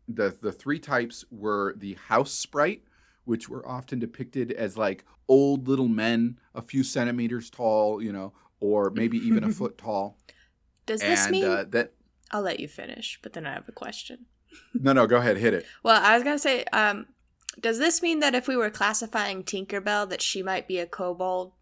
the 0.06 0.36
the 0.40 0.52
three 0.52 0.78
types 0.78 1.24
were 1.32 1.74
the 1.76 1.94
house 1.94 2.30
sprite, 2.32 2.84
which 3.24 3.48
were 3.48 3.66
often 3.68 3.98
depicted 3.98 4.52
as 4.52 4.76
like 4.76 5.04
old 5.28 5.66
little 5.66 5.88
men, 5.88 6.38
a 6.54 6.62
few 6.62 6.84
centimeters 6.84 7.48
tall, 7.50 8.00
you 8.02 8.12
know, 8.12 8.32
or 8.60 8.90
maybe 8.90 9.18
even 9.18 9.44
a 9.44 9.50
foot 9.50 9.78
tall. 9.78 10.18
Does 10.86 11.00
this 11.00 11.24
and 11.24 11.30
mean 11.30 11.44
uh, 11.44 11.64
that 11.70 11.92
I'll 12.30 12.42
let 12.42 12.60
you 12.60 12.68
finish, 12.68 13.18
but 13.22 13.32
then 13.32 13.46
I 13.46 13.52
have 13.52 13.68
a 13.68 13.72
question. 13.72 14.26
no, 14.74 14.92
no, 14.92 15.06
go 15.06 15.16
ahead, 15.16 15.36
hit 15.38 15.54
it. 15.54 15.66
Well, 15.82 16.00
I 16.02 16.14
was 16.14 16.24
gonna 16.24 16.38
say, 16.38 16.64
um, 16.72 17.06
does 17.60 17.78
this 17.78 18.02
mean 18.02 18.20
that 18.20 18.34
if 18.34 18.48
we 18.48 18.56
were 18.56 18.70
classifying 18.70 19.44
Tinkerbell, 19.44 20.08
that 20.10 20.22
she 20.22 20.42
might 20.42 20.66
be 20.66 20.78
a 20.78 20.86
kobold? 20.86 21.52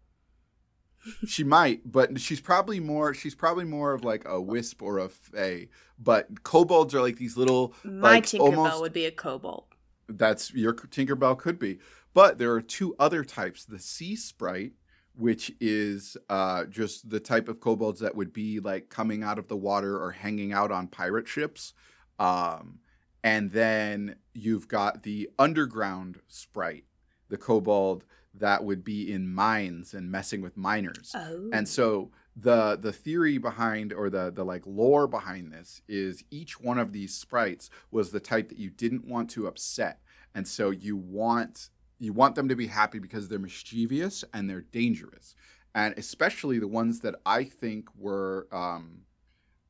She 1.27 1.43
might, 1.43 1.91
but 1.91 2.19
she's 2.19 2.39
probably 2.39 2.79
more. 2.79 3.13
She's 3.13 3.35
probably 3.35 3.65
more 3.65 3.93
of 3.93 4.03
like 4.03 4.23
a 4.25 4.41
wisp 4.41 4.81
or 4.81 4.99
a 4.99 5.09
fae. 5.09 5.67
But 5.99 6.43
kobolds 6.43 6.95
are 6.95 7.01
like 7.01 7.17
these 7.17 7.35
little. 7.35 7.73
My 7.83 8.13
like, 8.13 8.25
Tinkerbell 8.25 8.57
almost- 8.57 8.81
would 8.81 8.93
be 8.93 9.05
a 9.05 9.11
kobold. 9.11 9.65
That's 10.07 10.53
your 10.53 10.73
Tinkerbell 10.73 11.37
could 11.37 11.59
be. 11.59 11.79
But 12.13 12.37
there 12.37 12.53
are 12.53 12.61
two 12.61 12.95
other 12.99 13.23
types: 13.23 13.65
the 13.65 13.79
sea 13.79 14.15
sprite, 14.15 14.73
which 15.15 15.51
is 15.59 16.17
uh, 16.29 16.65
just 16.65 17.09
the 17.09 17.19
type 17.19 17.47
of 17.47 17.59
kobolds 17.59 17.99
that 17.99 18.15
would 18.15 18.33
be 18.33 18.59
like 18.59 18.89
coming 18.89 19.23
out 19.23 19.37
of 19.37 19.47
the 19.47 19.57
water 19.57 20.01
or 20.01 20.11
hanging 20.11 20.53
out 20.53 20.71
on 20.71 20.87
pirate 20.87 21.27
ships. 21.27 21.73
Um, 22.19 22.79
and 23.23 23.51
then 23.51 24.15
you've 24.33 24.67
got 24.67 25.03
the 25.03 25.29
underground 25.37 26.19
sprite, 26.27 26.85
the 27.29 27.37
kobold 27.37 28.03
that 28.33 28.63
would 28.63 28.83
be 28.83 29.11
in 29.11 29.31
mines 29.33 29.93
and 29.93 30.11
messing 30.11 30.41
with 30.41 30.57
miners. 30.57 31.11
Oh, 31.15 31.49
And 31.53 31.67
so 31.67 32.11
the 32.35 32.75
the 32.81 32.91
theory 32.91 33.37
behind 33.37 33.93
or 33.93 34.09
the 34.09 34.31
the 34.31 34.43
like 34.43 34.63
lore 34.65 35.05
behind 35.07 35.51
this 35.51 35.83
is 35.87 36.23
each 36.31 36.59
one 36.59 36.79
of 36.79 36.91
these 36.91 37.13
sprites 37.13 37.69
was 37.91 38.09
the 38.09 38.19
type 38.19 38.49
that 38.49 38.57
you 38.57 38.71
didn't 38.71 39.05
want 39.05 39.29
to 39.31 39.45
upset. 39.45 39.99
And 40.33 40.47
so 40.47 40.71
you 40.71 40.97
want 40.97 41.69
you 42.03 42.13
want 42.13 42.35
them 42.35 42.49
to 42.49 42.55
be 42.55 42.67
happy 42.67 42.99
because 42.99 43.27
they're 43.27 43.39
mischievous 43.39 44.23
and 44.33 44.49
they're 44.49 44.61
dangerous. 44.61 45.35
And 45.75 45.93
especially 45.97 46.59
the 46.59 46.67
ones 46.67 46.99
that 46.99 47.15
I 47.25 47.45
think 47.45 47.87
were 47.97 48.47
um, 48.51 49.01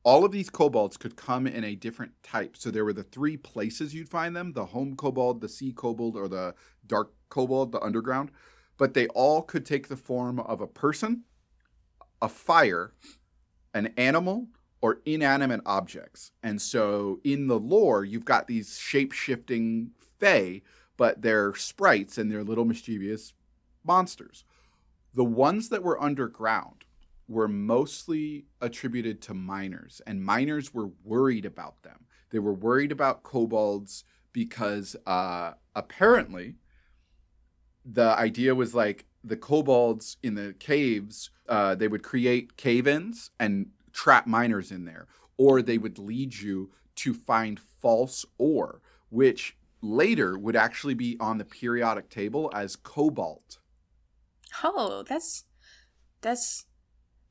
all 0.04 0.24
of 0.24 0.32
these 0.32 0.50
kobolds 0.50 0.96
could 0.96 1.16
come 1.16 1.46
in 1.46 1.64
a 1.64 1.74
different 1.74 2.12
type. 2.22 2.56
So 2.56 2.70
there 2.70 2.84
were 2.84 2.92
the 2.92 3.02
three 3.02 3.36
places 3.36 3.94
you'd 3.94 4.08
find 4.08 4.36
them 4.36 4.52
the 4.52 4.66
home 4.66 4.96
kobold, 4.96 5.40
the 5.40 5.48
sea 5.48 5.72
kobold, 5.72 6.16
or 6.16 6.28
the 6.28 6.54
dark 6.86 7.12
kobold, 7.30 7.72
the 7.72 7.80
underground. 7.80 8.30
But 8.76 8.92
they 8.92 9.06
all 9.08 9.40
could 9.42 9.64
take 9.64 9.88
the 9.88 9.96
form 9.96 10.38
of 10.40 10.60
a 10.60 10.66
person, 10.66 11.24
a 12.20 12.28
fire, 12.28 12.92
an 13.72 13.94
animal, 13.96 14.48
or 14.82 15.00
inanimate 15.06 15.62
objects. 15.64 16.32
And 16.42 16.60
so 16.60 17.20
in 17.24 17.46
the 17.46 17.58
lore, 17.58 18.04
you've 18.04 18.26
got 18.26 18.46
these 18.46 18.78
shape 18.78 19.12
shifting 19.12 19.92
fae, 20.20 20.60
but 20.96 21.22
they're 21.22 21.54
sprites 21.54 22.18
and 22.18 22.30
they're 22.30 22.44
little 22.44 22.64
mischievous 22.64 23.32
monsters. 23.84 24.44
The 25.14 25.24
ones 25.24 25.68
that 25.68 25.82
were 25.82 26.02
underground 26.02 26.84
were 27.28 27.48
mostly 27.48 28.46
attributed 28.60 29.22
to 29.22 29.34
miners, 29.34 30.02
and 30.06 30.24
miners 30.24 30.74
were 30.74 30.90
worried 31.02 31.44
about 31.44 31.82
them. 31.82 32.06
They 32.30 32.38
were 32.38 32.52
worried 32.52 32.92
about 32.92 33.22
kobolds 33.22 34.04
because 34.32 34.96
uh, 35.06 35.52
apparently 35.74 36.56
the 37.84 38.18
idea 38.18 38.54
was 38.54 38.74
like 38.74 39.06
the 39.22 39.36
kobolds 39.36 40.16
in 40.22 40.34
the 40.34 40.54
caves, 40.58 41.30
uh, 41.48 41.74
they 41.74 41.88
would 41.88 42.02
create 42.02 42.56
cave 42.56 42.86
ins 42.86 43.30
and 43.38 43.70
trap 43.92 44.26
miners 44.26 44.70
in 44.70 44.84
there, 44.84 45.06
or 45.36 45.62
they 45.62 45.78
would 45.78 45.98
lead 45.98 46.34
you 46.34 46.70
to 46.96 47.14
find 47.14 47.58
false 47.58 48.24
ore, 48.38 48.80
which 49.08 49.56
later 49.84 50.38
would 50.38 50.56
actually 50.56 50.94
be 50.94 51.16
on 51.20 51.38
the 51.38 51.44
periodic 51.44 52.08
table 52.08 52.50
as 52.54 52.76
cobalt. 52.76 53.58
Oh, 54.62 55.04
that's 55.08 55.44
that's 56.20 56.64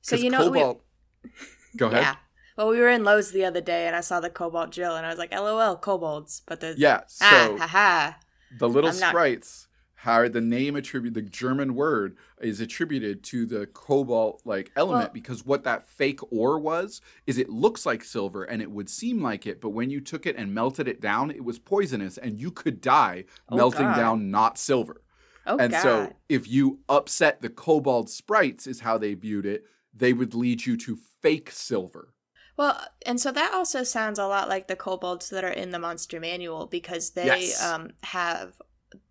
so 0.01 0.15
you 0.15 0.29
know 0.29 0.37
cobalt. 0.37 0.83
We, 1.23 1.29
Go 1.77 1.87
ahead. 1.87 2.03
Yeah. 2.03 2.15
Well, 2.57 2.69
we 2.69 2.79
were 2.79 2.89
in 2.89 3.03
Lowe's 3.03 3.31
the 3.31 3.45
other 3.45 3.61
day, 3.61 3.87
and 3.87 3.95
I 3.95 4.01
saw 4.01 4.19
the 4.19 4.29
Kobalt 4.29 4.71
Jill, 4.71 4.95
and 4.95 5.05
I 5.05 5.09
was 5.09 5.17
like, 5.17 5.33
"LOL, 5.33 5.75
kobolds." 5.75 6.43
But 6.45 6.59
the 6.59 6.75
yeah, 6.77 7.01
so 7.07 7.57
ah, 7.59 7.67
ha, 7.67 8.17
the 8.59 8.69
little 8.69 8.91
I'm 8.91 8.95
sprites. 8.95 9.67
How 10.03 10.27
the 10.27 10.41
name 10.41 10.75
attribute 10.75 11.13
the 11.13 11.21
German 11.21 11.75
word 11.75 12.17
is 12.41 12.59
attributed 12.59 13.23
to 13.23 13.45
the 13.45 13.67
cobalt 13.67 14.41
like 14.43 14.69
element 14.75 15.05
well, 15.05 15.13
because 15.13 15.45
what 15.45 15.63
that 15.63 15.87
fake 15.87 16.19
ore 16.29 16.59
was 16.59 16.99
is 17.25 17.37
it 17.37 17.47
looks 17.47 17.85
like 17.85 18.03
silver 18.03 18.43
and 18.43 18.61
it 18.61 18.69
would 18.69 18.89
seem 18.89 19.23
like 19.23 19.47
it, 19.47 19.61
but 19.61 19.69
when 19.69 19.89
you 19.89 20.01
took 20.01 20.25
it 20.25 20.35
and 20.35 20.53
melted 20.53 20.89
it 20.89 20.99
down, 20.99 21.31
it 21.31 21.45
was 21.45 21.57
poisonous, 21.57 22.17
and 22.17 22.37
you 22.37 22.51
could 22.51 22.81
die 22.81 23.23
oh, 23.47 23.55
melting 23.55 23.85
God. 23.85 23.95
down 23.95 24.29
not 24.29 24.57
silver. 24.57 25.03
Oh, 25.47 25.55
and 25.57 25.71
God. 25.71 25.81
so 25.81 26.13
if 26.27 26.49
you 26.49 26.79
upset 26.89 27.41
the 27.41 27.47
cobalt 27.47 28.09
sprites, 28.09 28.67
is 28.67 28.81
how 28.81 28.97
they 28.97 29.13
viewed 29.13 29.45
it, 29.45 29.63
they 29.93 30.11
would 30.11 30.35
lead 30.35 30.65
you 30.65 30.75
to 30.75 30.97
fake 31.21 31.49
silver. 31.49 32.09
Well, 32.57 32.77
and 33.05 33.21
so 33.21 33.31
that 33.31 33.53
also 33.53 33.83
sounds 33.83 34.19
a 34.19 34.27
lot 34.27 34.49
like 34.49 34.67
the 34.67 34.75
kobolds 34.75 35.29
that 35.29 35.45
are 35.45 35.49
in 35.49 35.71
the 35.71 35.79
monster 35.79 36.19
manual 36.19 36.67
because 36.67 37.11
they 37.11 37.25
yes. 37.25 37.63
um, 37.63 37.91
have 38.03 38.61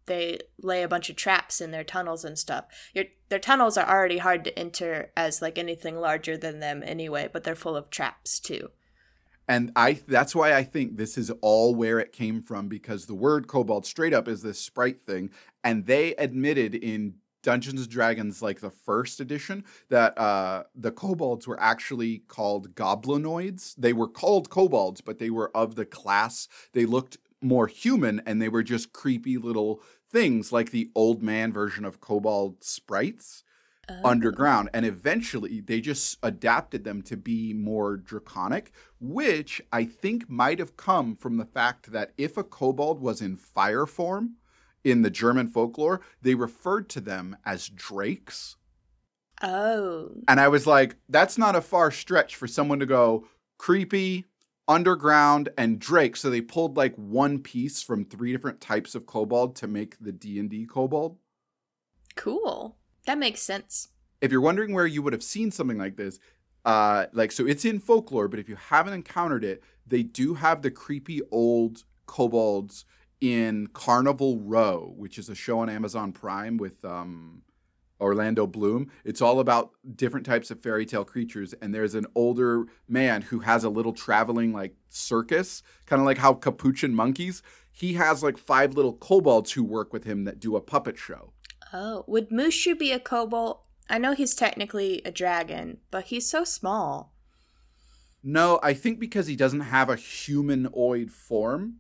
they 0.07 0.39
lay 0.61 0.83
a 0.83 0.89
bunch 0.89 1.11
of 1.11 1.17
traps 1.17 1.61
in 1.61 1.71
their 1.71 1.85
tunnels 1.85 2.25
and 2.25 2.39
stuff. 2.39 2.65
Your, 2.95 3.07
their 3.29 3.39
tunnels 3.39 3.77
are 3.77 3.89
already 3.89 4.19
hard 4.19 4.45
to 4.45 4.59
enter 4.59 5.13
as 5.17 5.43
like 5.43 5.59
anything 5.59 6.01
larger 6.01 6.37
than 6.37 6.61
them 6.61 6.83
anyway, 6.85 7.29
but 7.33 7.45
they're 7.45 7.55
full 7.55 7.77
of 7.77 7.91
traps 7.91 8.41
too. 8.41 8.71
And 9.49 9.73
I 9.75 10.01
that's 10.07 10.35
why 10.35 10.55
I 10.55 10.63
think 10.63 10.97
this 10.97 11.19
is 11.19 11.31
all 11.41 11.75
where 11.75 11.99
it 11.99 12.13
came 12.13 12.43
from 12.43 12.69
because 12.69 13.07
the 13.07 13.15
word 13.15 13.49
kobold 13.49 13.85
straight 13.85 14.15
up 14.15 14.29
is 14.29 14.43
this 14.43 14.61
sprite 14.61 15.05
thing 15.05 15.31
and 15.65 15.87
they 15.87 16.15
admitted 16.15 16.75
in 16.75 17.15
Dungeons 17.43 17.81
and 17.81 17.91
Dragons, 17.91 18.41
like 18.41 18.61
the 18.61 18.71
first 18.71 19.21
edition, 19.21 19.65
that 19.89 20.17
uh, 20.17 20.65
the 20.75 20.93
kobolds 20.93 21.47
were 21.47 21.61
actually 21.61 22.19
called 22.29 22.75
goblinoids. 22.75 23.75
They 23.77 23.93
were 23.93 24.09
called 24.09 24.49
kobolds, 24.49 25.01
but 25.01 25.19
they 25.19 25.31
were 25.31 25.55
of 25.57 25.75
the 25.75 25.85
class. 25.85 26.49
They 26.73 26.87
looked 26.87 27.19
more 27.43 27.67
human, 27.67 28.23
and 28.27 28.41
they 28.41 28.49
were 28.49 28.63
just 28.63 28.93
creepy 28.93 29.37
little 29.37 29.83
things, 30.11 30.53
like 30.53 30.71
the 30.71 30.91
old 30.95 31.23
man 31.23 31.53
version 31.53 31.85
of 31.85 32.01
kobold 32.01 32.63
sprites. 32.65 33.45
Oh. 33.89 34.01
Underground, 34.05 34.71
and 34.73 34.87
eventually 34.87 35.61
they 35.61 35.81
just 35.81 36.17
adapted 36.23 36.85
them 36.85 37.03
to 37.03 37.17
be 37.17 37.53
more 37.53 37.97
draconic, 37.97 38.71
which 39.01 39.61
I 39.73 39.85
think 39.85 40.31
might 40.31 40.61
have 40.61 40.77
come 40.77 41.17
from 41.17 41.37
the 41.37 41.45
fact 41.45 41.91
that 41.91 42.13
if 42.17 42.37
a 42.37 42.45
kobold 42.45 43.01
was 43.01 43.21
in 43.21 43.37
fire 43.37 43.87
form, 43.87 44.37
in 44.85 45.03
the 45.03 45.11
German 45.11 45.49
folklore, 45.49 46.01
they 46.21 46.37
referred 46.37 46.89
to 46.91 47.01
them 47.01 47.37
as 47.45 47.69
drakes. 47.69 48.57
Oh. 49.43 50.11
And 50.29 50.39
I 50.39 50.47
was 50.47 50.67
like, 50.67 50.97
that's 51.09 51.37
not 51.37 51.57
a 51.57 51.61
far 51.61 51.91
stretch 51.91 52.37
for 52.37 52.47
someone 52.47 52.79
to 52.79 52.87
go 52.87 53.27
creepy, 53.59 54.27
underground, 54.69 55.49
and 55.59 55.79
drake. 55.79 56.17
So 56.17 56.31
they 56.31 56.41
pulled 56.41 56.77
like 56.77 56.95
one 56.97 57.39
piece 57.39 57.83
from 57.83 58.05
three 58.05 58.33
different 58.33 58.61
types 58.61 58.95
of 58.95 59.07
kobold 59.07 59.57
to 59.57 59.67
make 59.67 59.99
the 59.99 60.13
D&D 60.13 60.67
kobold. 60.67 61.19
Cool. 62.15 62.77
That 63.07 63.19
makes 63.19 63.43
sense. 63.43 63.89
If 64.21 64.31
you're 64.31 64.41
wondering 64.41 64.73
where 64.73 64.87
you 64.87 65.03
would 65.03 65.13
have 65.13 65.23
seen 65.23 65.51
something 65.51 65.79
like 65.79 65.97
this, 65.97 66.21
uh, 66.65 67.07
like 67.13 67.33
so 67.33 67.47
it's 67.47 67.65
in 67.65 67.81
folklore, 67.81 68.29
but 68.29 68.39
if 68.39 68.49
you 68.49 68.57
haven't 68.57 68.93
encountered 68.95 69.45
it, 69.45 69.63
they 69.87 70.03
do 70.03 70.35
have 70.35 70.63
the 70.63 70.71
creepy 70.71 71.21
old 71.33 71.83
kobolds 72.07 72.85
in 73.21 73.69
Carnival 73.69 74.39
Row, 74.41 74.93
which 74.97 75.19
is 75.19 75.29
a 75.29 75.35
show 75.35 75.61
on 75.61 75.69
Amazon 75.69 76.13
Prime 76.13 76.57
with 76.57 76.85
um, 76.85 77.43
Orlando 78.03 78.47
Bloom. 78.47 78.91
It's 79.05 79.23
all 79.23 79.41
about 79.41 79.71
different 79.95 80.27
types 80.27 80.51
of 80.51 80.61
fairy 80.61 80.85
tale 80.85 81.05
creatures, 81.05 81.55
and 81.55 81.75
there's 81.75 81.95
an 81.95 82.07
older 82.15 82.67
man 82.89 83.23
who 83.23 83.41
has 83.41 83.65
a 83.65 83.71
little 83.71 83.93
traveling 83.93 84.53
like 84.53 84.75
circus, 84.89 85.63
kind 85.87 86.01
of 86.01 86.07
like 86.07 86.19
how 86.19 86.35
Capuchin 86.35 86.95
monkeys. 86.95 87.43
He 87.71 87.95
has 87.95 88.23
like 88.23 88.37
five 88.37 88.75
little 88.75 88.93
kobolds 88.93 89.53
who 89.53 89.65
work 89.65 89.93
with 89.93 90.05
him 90.05 90.25
that 90.25 90.41
do 90.41 90.57
a 90.57 90.61
puppet 90.61 90.99
show. 90.99 91.33
Oh, 91.73 92.05
would 92.07 92.29
Mushu 92.29 92.79
be 92.79 92.93
a 92.93 93.01
kobold? 93.01 93.61
I 93.89 93.99
know 93.99 94.13
he's 94.13 94.35
technically 94.35 95.01
a 95.05 95.11
dragon, 95.11 95.79
but 95.91 96.05
he's 96.05 96.29
so 96.29 96.45
small. 96.45 97.15
No, 98.23 98.61
I 98.63 98.75
think 98.75 99.01
because 99.01 99.27
he 99.27 99.37
doesn't 99.37 99.61
have 99.61 99.89
a 99.89 99.97
humanoid 99.97 101.11
form, 101.11 101.79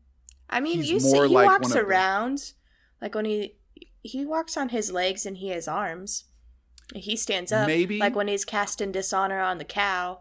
I 0.50 0.60
mean, 0.60 0.82
you 0.82 1.00
see, 1.00 1.12
he 1.12 1.26
like 1.28 1.46
walks 1.46 1.74
around 1.74 2.52
like 3.00 3.14
when 3.14 3.24
he 3.24 3.54
he 4.02 4.26
walks 4.26 4.56
on 4.56 4.70
his 4.70 4.92
legs 4.92 5.24
and 5.26 5.38
he 5.38 5.48
has 5.48 5.68
arms. 5.68 6.24
He 6.94 7.16
stands 7.16 7.52
up. 7.52 7.66
Maybe 7.66 7.98
like 7.98 8.16
when 8.16 8.28
he's 8.28 8.44
casting 8.44 8.92
dishonor 8.92 9.40
on 9.40 9.58
the 9.58 9.64
cow. 9.64 10.20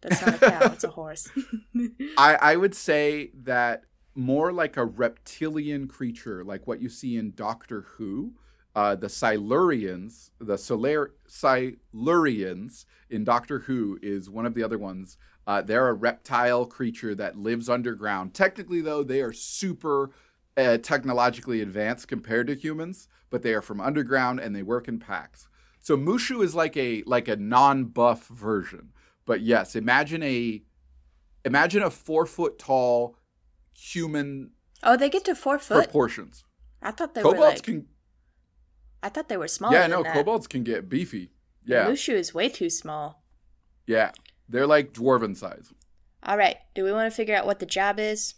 That's 0.00 0.24
not 0.24 0.36
a 0.36 0.38
cow; 0.38 0.72
it's 0.72 0.84
a 0.84 0.90
horse. 0.90 1.28
I 2.16 2.36
I 2.36 2.56
would 2.56 2.74
say 2.74 3.30
that 3.34 3.82
more 4.14 4.52
like 4.52 4.76
a 4.76 4.84
reptilian 4.84 5.88
creature, 5.88 6.44
like 6.44 6.66
what 6.66 6.80
you 6.80 6.88
see 6.88 7.16
in 7.16 7.32
Doctor 7.34 7.82
Who. 7.96 8.34
Uh, 8.74 8.94
the 8.94 9.08
Silurians, 9.08 10.30
the 10.38 10.56
Solar 10.56 11.14
Silurians 11.28 12.84
in 13.10 13.24
Doctor 13.24 13.60
Who 13.60 13.98
is 14.02 14.30
one 14.30 14.46
of 14.46 14.54
the 14.54 14.62
other 14.62 14.78
ones 14.78 15.16
uh, 15.48 15.62
they're 15.62 15.88
a 15.88 15.94
reptile 15.94 16.66
creature 16.66 17.14
that 17.14 17.38
lives 17.38 17.70
underground. 17.70 18.34
Technically, 18.34 18.82
though, 18.82 19.02
they 19.02 19.22
are 19.22 19.32
super 19.32 20.10
uh, 20.58 20.78
technologically 20.78 21.60
advanced 21.60 22.08
compared 22.08 22.48
to 22.48 22.54
humans, 22.54 23.08
but 23.30 23.42
they 23.42 23.54
are 23.54 23.62
from 23.62 23.80
underground 23.80 24.40
and 24.40 24.54
they 24.54 24.62
work 24.62 24.88
in 24.88 24.98
packs. 24.98 25.48
So 25.80 25.96
Mushu 25.96 26.42
is 26.42 26.54
like 26.54 26.76
a 26.76 27.02
like 27.06 27.28
a 27.28 27.36
non-buff 27.36 28.26
version. 28.26 28.92
But 29.24 29.40
yes, 29.40 29.76
imagine 29.76 30.22
a 30.22 30.62
imagine 31.44 31.82
a 31.82 31.90
four 31.90 32.26
foot 32.26 32.58
tall 32.58 33.16
human. 33.72 34.50
Oh, 34.82 34.96
they 34.96 35.08
get 35.08 35.24
to 35.26 35.34
four 35.34 35.58
foot 35.58 35.84
proportions. 35.84 36.44
I 36.82 36.90
thought 36.90 37.14
they 37.14 37.22
kobolds 37.22 37.38
were 37.38 37.46
like, 37.46 37.62
can. 37.62 37.86
I 39.02 39.08
thought 39.08 39.28
they 39.28 39.36
were 39.36 39.48
small. 39.48 39.72
Yeah, 39.72 39.86
no, 39.86 40.02
kobolds 40.02 40.46
can 40.46 40.64
get 40.64 40.88
beefy. 40.88 41.30
Yeah, 41.64 41.86
Mushu 41.86 42.14
is 42.14 42.34
way 42.34 42.48
too 42.48 42.68
small. 42.68 43.22
Yeah, 43.86 44.10
they're 44.48 44.66
like 44.66 44.92
dwarven 44.92 45.36
size. 45.36 45.72
All 46.22 46.36
right. 46.36 46.56
Do 46.74 46.84
we 46.84 46.92
want 46.92 47.10
to 47.10 47.16
figure 47.16 47.34
out 47.34 47.46
what 47.46 47.60
the 47.60 47.66
job 47.66 47.98
is? 48.00 48.34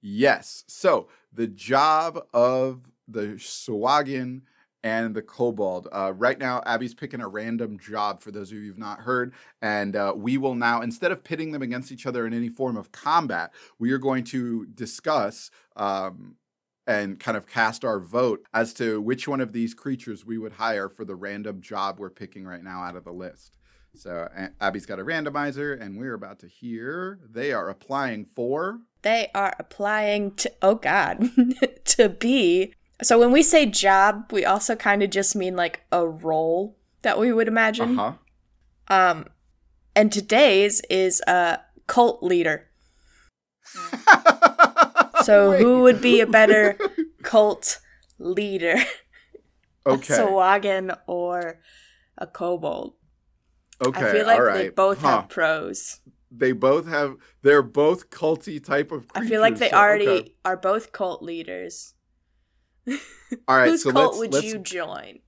Yes. 0.00 0.64
So 0.66 1.08
the 1.32 1.46
job 1.46 2.26
of 2.32 2.82
the 3.08 3.36
Sahuagin 3.38 4.42
and 4.86 5.16
the 5.16 5.22
Kobold. 5.22 5.88
Uh, 5.90 6.12
right 6.12 6.38
now, 6.38 6.62
Abby's 6.64 6.94
picking 6.94 7.20
a 7.20 7.26
random 7.26 7.76
job 7.76 8.22
for 8.22 8.30
those 8.30 8.52
of 8.52 8.58
you 8.58 8.68
who've 8.68 8.78
not 8.78 9.00
heard. 9.00 9.34
And 9.60 9.96
uh, 9.96 10.12
we 10.16 10.38
will 10.38 10.54
now, 10.54 10.80
instead 10.80 11.10
of 11.10 11.24
pitting 11.24 11.50
them 11.50 11.62
against 11.62 11.90
each 11.90 12.06
other 12.06 12.24
in 12.24 12.32
any 12.32 12.48
form 12.48 12.76
of 12.76 12.92
combat, 12.92 13.52
we 13.80 13.90
are 13.90 13.98
going 13.98 14.22
to 14.24 14.66
discuss 14.66 15.50
um, 15.74 16.36
and 16.86 17.18
kind 17.18 17.36
of 17.36 17.48
cast 17.48 17.84
our 17.84 17.98
vote 17.98 18.46
as 18.54 18.72
to 18.74 19.00
which 19.00 19.26
one 19.26 19.40
of 19.40 19.52
these 19.52 19.74
creatures 19.74 20.24
we 20.24 20.38
would 20.38 20.52
hire 20.52 20.88
for 20.88 21.04
the 21.04 21.16
random 21.16 21.60
job 21.60 21.98
we're 21.98 22.08
picking 22.08 22.44
right 22.44 22.62
now 22.62 22.80
out 22.82 22.94
of 22.94 23.02
the 23.02 23.12
list. 23.12 23.56
So 23.96 24.28
Abby's 24.60 24.86
got 24.86 25.00
a 25.00 25.04
randomizer, 25.04 25.80
and 25.80 25.98
we're 25.98 26.14
about 26.14 26.38
to 26.40 26.46
hear 26.46 27.18
they 27.28 27.52
are 27.52 27.70
applying 27.70 28.26
for. 28.36 28.78
They 29.06 29.30
are 29.36 29.54
applying 29.60 30.34
to, 30.34 30.52
oh 30.62 30.74
God, 30.74 31.30
to 31.84 32.08
be 32.08 32.74
So 33.00 33.20
when 33.20 33.30
we 33.30 33.44
say 33.44 33.64
job, 33.64 34.32
we 34.32 34.44
also 34.44 34.74
kind 34.74 35.00
of 35.00 35.10
just 35.10 35.36
mean 35.36 35.54
like 35.54 35.82
a 35.92 36.04
role 36.04 36.76
that 37.02 37.16
we 37.16 37.32
would 37.32 37.46
imagine. 37.46 37.96
Uh 38.00 38.14
Um, 38.88 39.26
and 39.94 40.10
today's 40.10 40.82
is 40.90 41.20
a 41.28 41.60
cult 41.86 42.20
leader. 42.20 42.68
So 45.22 45.52
who 45.60 45.82
would 45.82 46.00
be 46.00 46.20
a 46.20 46.26
better 46.26 46.76
cult 47.22 47.78
leader? 48.18 48.74
Okay. 49.86 50.14
A 50.14 50.18
Sahuagin 50.18 50.98
or 51.06 51.60
a 52.18 52.26
kobold? 52.26 52.94
okay. 53.80 54.08
I 54.08 54.12
feel 54.12 54.26
like 54.26 54.54
they 54.54 54.68
both 54.70 54.98
Huh. 54.98 55.20
have 55.20 55.28
pros. 55.28 56.00
They 56.38 56.52
both 56.52 56.86
have. 56.86 57.16
They're 57.42 57.62
both 57.62 58.10
culty 58.10 58.62
type 58.62 58.92
of. 58.92 59.06
I 59.14 59.26
feel 59.26 59.40
like 59.40 59.56
they 59.56 59.70
so, 59.70 59.76
already 59.76 60.08
okay. 60.08 60.32
are 60.44 60.56
both 60.56 60.92
cult 60.92 61.22
leaders. 61.22 61.94
All 62.88 62.96
right. 63.48 63.68
Whose 63.70 63.82
so 63.82 63.92
cult 63.92 64.12
let's, 64.14 64.18
would 64.18 64.32
let's 64.34 64.46
you 64.46 64.58
join? 64.58 65.20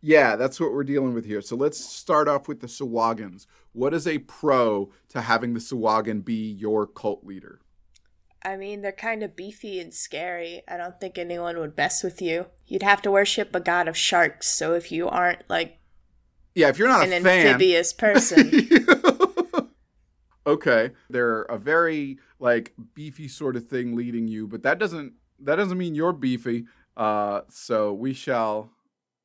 Yeah, 0.00 0.36
that's 0.36 0.60
what 0.60 0.72
we're 0.72 0.84
dealing 0.84 1.12
with 1.14 1.24
here. 1.24 1.40
So 1.40 1.56
let's 1.56 1.78
start 1.78 2.28
off 2.28 2.46
with 2.46 2.60
the 2.60 2.68
Sahuagins. 2.68 3.46
What 3.72 3.92
is 3.92 4.06
a 4.06 4.18
pro 4.18 4.92
to 5.08 5.22
having 5.22 5.54
the 5.54 5.60
Sahuagin 5.60 6.24
be 6.24 6.52
your 6.52 6.86
cult 6.86 7.24
leader? 7.24 7.60
I 8.44 8.56
mean, 8.56 8.82
they're 8.82 8.92
kind 8.92 9.22
of 9.24 9.34
beefy 9.34 9.80
and 9.80 9.92
scary. 9.92 10.62
I 10.68 10.76
don't 10.76 11.00
think 11.00 11.18
anyone 11.18 11.58
would 11.58 11.76
mess 11.76 12.04
with 12.04 12.22
you. 12.22 12.46
You'd 12.66 12.84
have 12.84 13.02
to 13.02 13.10
worship 13.10 13.54
a 13.54 13.60
god 13.60 13.88
of 13.88 13.96
sharks. 13.96 14.48
So 14.48 14.74
if 14.74 14.92
you 14.92 15.08
aren't 15.08 15.42
like 15.50 15.78
Yeah, 16.54 16.68
if 16.68 16.78
you're 16.78 16.88
not 16.88 17.06
an 17.06 17.12
a 17.12 17.20
fan. 17.20 17.46
amphibious 17.46 17.92
person, 17.92 18.50
okay, 20.48 20.92
they're 21.10 21.42
a 21.42 21.58
very 21.58 22.18
like 22.40 22.72
beefy 22.94 23.28
sort 23.28 23.54
of 23.54 23.68
thing 23.68 23.94
leading 23.94 24.26
you, 24.26 24.48
but 24.48 24.62
that 24.62 24.78
doesn't 24.78 25.12
that 25.40 25.56
doesn't 25.56 25.78
mean 25.78 25.94
you're 25.94 26.12
beefy. 26.12 26.66
Uh, 26.96 27.42
so 27.48 27.92
we 27.92 28.12
shall 28.12 28.72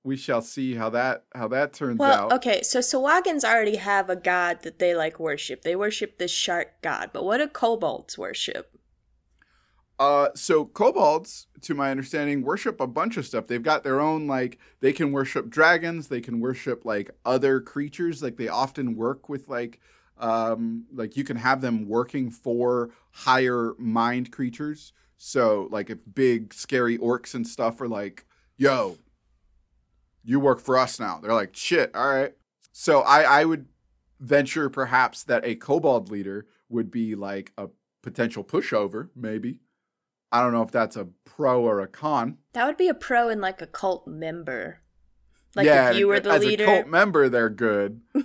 we 0.04 0.18
shall 0.18 0.42
see 0.42 0.76
how 0.76 0.90
that 0.90 1.24
how 1.34 1.48
that 1.48 1.74
turns 1.74 1.98
well, 1.98 2.26
out. 2.26 2.34
okay. 2.34 2.62
So 2.62 2.80
Sahuagins 2.80 3.44
already 3.44 3.78
have 3.78 4.10
a 4.10 4.16
god 4.16 4.62
that 4.64 4.80
they 4.80 4.94
like 4.94 5.20
worship. 5.20 5.62
They 5.64 5.76
worship 5.76 6.18
this 6.18 6.32
shark 6.32 6.82
god. 6.82 7.12
But 7.14 7.24
what 7.24 7.38
do 7.38 7.48
kobolds 7.48 8.18
worship? 8.18 8.70
Uh, 10.00 10.30
so 10.36 10.66
kobolds, 10.66 11.48
to 11.62 11.74
my 11.74 11.90
understanding, 11.92 12.42
worship 12.42 12.82
a 12.82 12.88
bunch 12.88 13.16
of 13.16 13.26
stuff. 13.26 13.48
They've 13.48 13.64
got 13.64 13.84
their 13.84 14.02
own 14.02 14.28
like 14.28 14.58
they 14.82 14.92
can 14.92 15.14
worship 15.14 15.50
dragons. 15.50 16.10
They 16.10 16.20
can 16.20 16.42
worship 16.42 16.84
like 16.84 17.12
other 17.26 17.62
creatures. 17.62 18.22
Like 18.22 18.36
they 18.36 18.50
often 18.50 18.96
work 18.98 19.30
with 19.30 19.48
like 19.48 19.80
um 20.18 20.86
like 20.94 21.18
you 21.18 21.24
can 21.24 21.38
have 21.38 21.62
them 21.62 21.88
working 21.88 22.30
for 22.30 22.92
higher 23.12 23.74
mind 23.78 24.32
creatures. 24.32 24.94
So 25.18 25.68
like 25.72 25.90
if 25.90 26.00
big 26.14 26.54
scary 26.54 26.98
orcs 26.98 27.34
and 27.34 27.48
stuff 27.48 27.80
are 27.82 27.88
like, 27.88 28.26
yo, 28.58 28.98
you 30.24 30.40
work 30.40 30.60
for 30.60 30.78
us 30.78 31.00
now. 31.00 31.20
They're 31.22 31.34
like, 31.34 31.56
shit, 31.56 31.96
all 31.96 32.08
right. 32.08 32.34
So 32.72 33.02
I 33.02 33.22
I 33.22 33.46
would 33.46 33.68
venture 34.20 34.70
perhaps 34.70 35.24
that 35.26 35.46
a 35.46 35.56
kobold 35.56 36.10
leader 36.10 36.46
would 36.70 36.90
be 36.90 37.16
like 37.16 37.52
a 37.58 37.68
potential 38.02 38.44
pushover, 38.44 39.10
maybe. 39.16 39.60
I 40.32 40.42
don't 40.42 40.52
know 40.52 40.64
if 40.64 40.72
that's 40.72 40.96
a 40.96 41.10
pro 41.26 41.62
or 41.62 41.80
a 41.82 41.88
con. 41.88 42.38
That 42.54 42.66
would 42.66 42.78
be 42.78 42.88
a 42.88 42.94
pro 42.94 43.30
and 43.30 43.40
like 43.40 43.62
a 43.62 43.68
cult 43.68 44.08
member. 44.08 44.80
Like 45.56 45.66
yeah, 45.66 45.92
if 45.92 45.98
you 45.98 46.08
were 46.08 46.20
the 46.20 46.32
as 46.32 46.44
leader. 46.44 46.64
a 46.64 46.68
cult 46.68 46.88
member, 46.88 47.30
they're 47.30 47.50
good. 47.50 48.02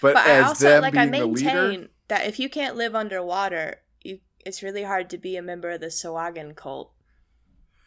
But, 0.00 0.14
but 0.14 0.26
I 0.26 0.30
as 0.32 0.44
also 0.46 0.68
them 0.68 0.82
like 0.82 0.96
I 0.96 1.06
the 1.06 1.26
leader, 1.26 1.44
maintain 1.44 1.88
that 2.08 2.26
if 2.26 2.38
you 2.38 2.48
can't 2.48 2.76
live 2.76 2.94
underwater, 2.94 3.80
you 4.02 4.20
it's 4.44 4.62
really 4.62 4.82
hard 4.82 5.08
to 5.10 5.18
be 5.18 5.36
a 5.36 5.42
member 5.42 5.70
of 5.70 5.80
the 5.80 5.86
Sahuagin 5.86 6.54
cult. 6.54 6.92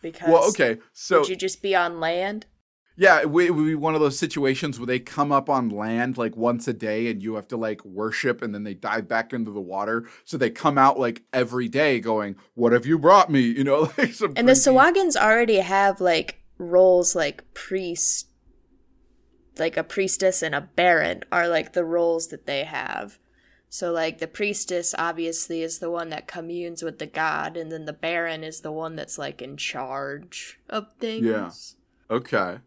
Because 0.02 0.28
well, 0.28 0.50
okay, 0.50 0.80
so 0.94 1.20
would 1.20 1.30
you 1.30 1.36
just 1.36 1.62
be 1.62 1.76
on 1.76 2.00
land? 2.00 2.48
yeah, 3.00 3.22
it 3.22 3.30
would 3.30 3.56
be 3.56 3.76
one 3.76 3.94
of 3.94 4.02
those 4.02 4.18
situations 4.18 4.80
where 4.80 4.88
they 4.88 5.00
come 5.00 5.32
up 5.32 5.52
on 5.52 5.70
land 5.70 6.18
like 6.18 6.36
once 6.36 6.68
a 6.68 6.74
day, 6.74 7.12
and 7.12 7.22
you 7.22 7.36
have 7.36 7.48
to 7.50 7.58
like 7.58 7.86
worship, 7.86 8.42
and 8.42 8.56
then 8.56 8.64
they 8.64 8.74
dive 8.74 9.08
back 9.08 9.34
into 9.34 9.52
the 9.52 9.62
water. 9.62 10.08
So 10.26 10.36
they 10.36 10.50
come 10.50 10.80
out 10.80 11.00
like 11.00 11.22
every 11.32 11.68
day, 11.68 12.00
going, 12.00 12.36
"What 12.56 12.74
have 12.74 12.88
you 12.88 12.98
brought 12.98 13.30
me?" 13.30 13.42
You 13.42 13.64
know, 13.64 13.92
like 13.98 14.14
some 14.14 14.34
And 14.36 14.50
the 14.50 14.54
Sahuagins 14.54 15.16
already 15.16 15.58
have 15.58 16.02
like 16.02 16.42
roles 16.58 17.16
like 17.16 17.54
priest, 17.54 18.27
like 19.60 19.78
a 19.78 19.84
priestess 19.84 20.42
and 20.42 20.56
a 20.56 20.62
baron 20.62 21.24
are 21.32 21.48
like 21.48 21.74
the 21.74 21.86
roles 21.86 22.28
that 22.28 22.46
they 22.46 22.64
have. 22.64 23.20
So 23.70 23.92
like 23.92 24.20
the 24.20 24.28
priestess 24.28 24.96
obviously 24.98 25.62
is 25.62 25.80
the 25.80 25.92
one 25.92 26.10
that 26.10 26.28
communes 26.28 26.84
with 26.84 27.00
the 27.00 27.06
god, 27.06 27.58
and 27.58 27.72
then 27.72 27.86
the 27.86 27.94
baron 27.94 28.44
is 28.44 28.62
the 28.62 28.72
one 28.72 28.96
that's 28.96 29.18
like 29.18 29.42
in 29.42 29.58
charge 29.58 30.60
of 30.70 30.94
things. 31.00 31.26
Yeah. 31.26 32.16
Okay. 32.16 32.60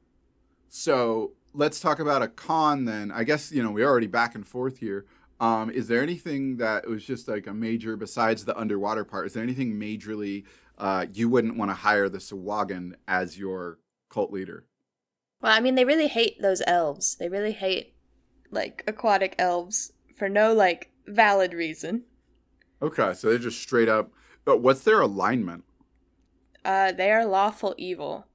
So 0.69 1.33
let's 1.55 1.81
talk 1.81 1.99
about 1.99 2.23
a 2.23 2.29
con 2.29 2.85
then. 2.85 3.11
I 3.11 3.25
guess, 3.25 3.51
you 3.51 3.63
know, 3.63 3.71
we're 3.71 3.89
already 3.89 4.07
back 4.07 4.35
and 4.35 4.47
forth 4.47 4.79
here. 4.79 5.07
Um, 5.41 5.71
is 5.71 5.89
there 5.89 6.03
anything 6.03 6.59
that 6.59 6.87
was 6.87 7.05
just 7.05 7.27
like 7.27 7.47
a 7.47 7.55
major, 7.55 7.97
besides 7.97 8.45
the 8.45 8.57
underwater 8.59 9.05
part, 9.05 9.27
is 9.27 9.33
there 9.33 9.43
anything 9.43 9.73
majorly 9.75 10.45
uh, 10.77 11.07
you 11.13 11.31
wouldn't 11.31 11.57
want 11.57 11.71
to 11.71 11.75
hire 11.75 12.09
the 12.11 12.19
Sahuagin 12.19 12.93
as 13.09 13.39
your 13.39 13.79
cult 14.11 14.33
leader? 14.33 14.67
Well, 15.43 15.53
I 15.53 15.61
mean, 15.61 15.75
they 15.75 15.85
really 15.85 16.09
hate 16.09 16.41
those 16.41 16.63
elves. 16.67 17.17
They 17.17 17.29
really 17.29 17.53
hate 17.53 17.95
like 18.51 18.85
aquatic 18.87 19.35
elves 19.39 19.93
for 20.17 20.29
no 20.29 20.53
like 20.55 20.93
valid 21.07 21.55
reason. 21.55 22.05
Okay, 22.83 23.15
so 23.15 23.29
they're 23.29 23.39
just 23.39 23.61
straight 23.61 23.89
up. 23.89 24.13
But 24.45 24.59
what's 24.59 24.83
their 24.83 25.01
alignment? 25.01 25.65
Uh, 26.65 26.91
they 26.93 27.11
are 27.13 27.27
lawful 27.27 27.75
evil. 27.77 28.27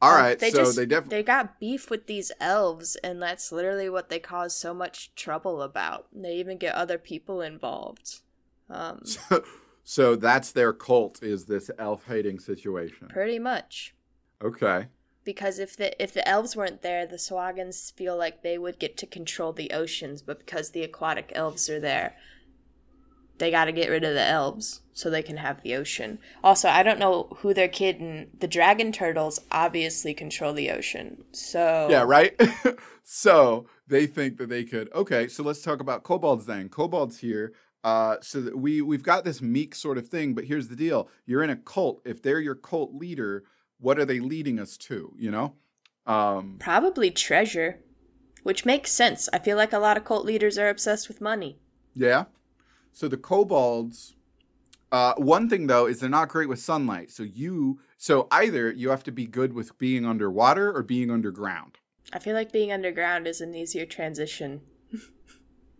All 0.00 0.14
right, 0.14 0.32
Um, 0.32 0.38
they 0.38 0.50
so 0.50 0.50
just, 0.50 0.76
they 0.76 0.86
definitely. 0.86 1.18
they 1.18 1.22
got 1.22 1.58
beef 1.60 1.90
with 1.90 2.06
these 2.06 2.30
elves, 2.40 2.96
and 2.96 3.20
that's 3.22 3.50
literally 3.52 3.88
what 3.88 4.08
they 4.08 4.18
cause 4.18 4.54
so 4.56 4.72
much 4.74 5.14
trouble 5.14 5.62
about. 5.62 6.06
They 6.12 6.34
even 6.36 6.58
get 6.58 6.74
other 6.74 6.98
people 6.98 7.40
involved. 7.40 8.20
Um, 8.68 9.18
So, 9.28 9.44
so 9.84 10.16
that's 10.16 10.52
their 10.52 10.72
cult 10.72 11.22
is 11.22 11.46
this 11.46 11.70
elf 11.78 12.04
hating 12.06 12.40
situation. 12.40 13.08
pretty 13.08 13.38
much 13.40 13.94
Okay. 14.42 14.88
Because 15.26 15.58
if 15.58 15.76
the 15.76 16.00
if 16.00 16.14
the 16.14 16.26
elves 16.26 16.54
weren't 16.54 16.82
there, 16.82 17.04
the 17.04 17.16
Sahuagins 17.16 17.92
feel 17.92 18.16
like 18.16 18.42
they 18.42 18.56
would 18.56 18.78
get 18.78 18.96
to 18.98 19.06
control 19.06 19.52
the 19.52 19.72
oceans, 19.72 20.22
but 20.22 20.38
because 20.38 20.70
the 20.70 20.84
aquatic 20.84 21.32
elves 21.34 21.68
are 21.68 21.80
there, 21.80 22.14
they 23.38 23.50
got 23.50 23.64
to 23.64 23.72
get 23.72 23.90
rid 23.90 24.04
of 24.04 24.14
the 24.14 24.24
elves 24.24 24.82
so 24.92 25.10
they 25.10 25.24
can 25.24 25.38
have 25.38 25.62
the 25.62 25.74
ocean. 25.74 26.20
Also, 26.44 26.68
I 26.68 26.84
don't 26.84 27.00
know 27.00 27.36
who 27.38 27.52
they're 27.52 27.66
kidding. 27.66 28.28
The 28.38 28.46
dragon 28.46 28.92
turtles 28.92 29.40
obviously 29.50 30.14
control 30.14 30.52
the 30.54 30.70
ocean, 30.70 31.24
so 31.32 31.88
Yeah, 31.90 32.04
right? 32.06 32.40
so 33.02 33.66
they 33.88 34.06
think 34.06 34.38
that 34.38 34.48
they 34.48 34.62
could. 34.62 34.92
Okay, 34.94 35.26
so 35.26 35.42
let's 35.42 35.60
talk 35.60 35.80
about 35.80 36.04
kobolds 36.04 36.46
then. 36.46 36.68
Kobolds 36.68 37.18
here. 37.18 37.52
Uh, 37.82 38.16
so 38.20 38.50
we 38.54 38.80
we've 38.80 39.02
got 39.02 39.24
this 39.24 39.42
meek 39.42 39.74
sort 39.74 39.98
of 39.98 40.06
thing, 40.08 40.34
but 40.34 40.44
here's 40.44 40.68
the 40.68 40.76
deal: 40.76 41.08
you're 41.26 41.42
in 41.42 41.50
a 41.50 41.56
cult. 41.56 42.00
If 42.04 42.22
they're 42.22 42.40
your 42.40 42.54
cult 42.54 42.94
leader, 42.94 43.42
what 43.78 43.98
are 43.98 44.04
they 44.04 44.20
leading 44.20 44.58
us 44.58 44.76
to? 44.78 45.12
You 45.18 45.30
know, 45.30 45.54
um, 46.06 46.56
Probably 46.58 47.10
treasure, 47.10 47.80
which 48.42 48.64
makes 48.64 48.90
sense. 48.92 49.28
I 49.32 49.38
feel 49.38 49.56
like 49.56 49.72
a 49.72 49.78
lot 49.78 49.96
of 49.96 50.04
cult 50.04 50.24
leaders 50.24 50.58
are 50.58 50.68
obsessed 50.68 51.08
with 51.08 51.20
money. 51.20 51.58
yeah. 51.94 52.24
So 52.92 53.08
the 53.08 53.18
kobolds. 53.18 54.14
Uh, 54.90 55.12
one 55.18 55.50
thing 55.50 55.66
though 55.66 55.86
is 55.86 56.00
they're 56.00 56.08
not 56.08 56.28
great 56.28 56.48
with 56.48 56.60
sunlight. 56.60 57.10
So 57.10 57.24
you, 57.24 57.80
so 57.98 58.26
either 58.30 58.70
you 58.70 58.88
have 58.88 59.02
to 59.04 59.12
be 59.12 59.26
good 59.26 59.52
with 59.52 59.76
being 59.78 60.06
underwater 60.06 60.74
or 60.74 60.82
being 60.82 61.10
underground. 61.10 61.78
I 62.12 62.20
feel 62.20 62.34
like 62.34 62.52
being 62.52 62.72
underground 62.72 63.26
is 63.26 63.40
an 63.40 63.54
easier 63.54 63.84
transition. 63.84 64.62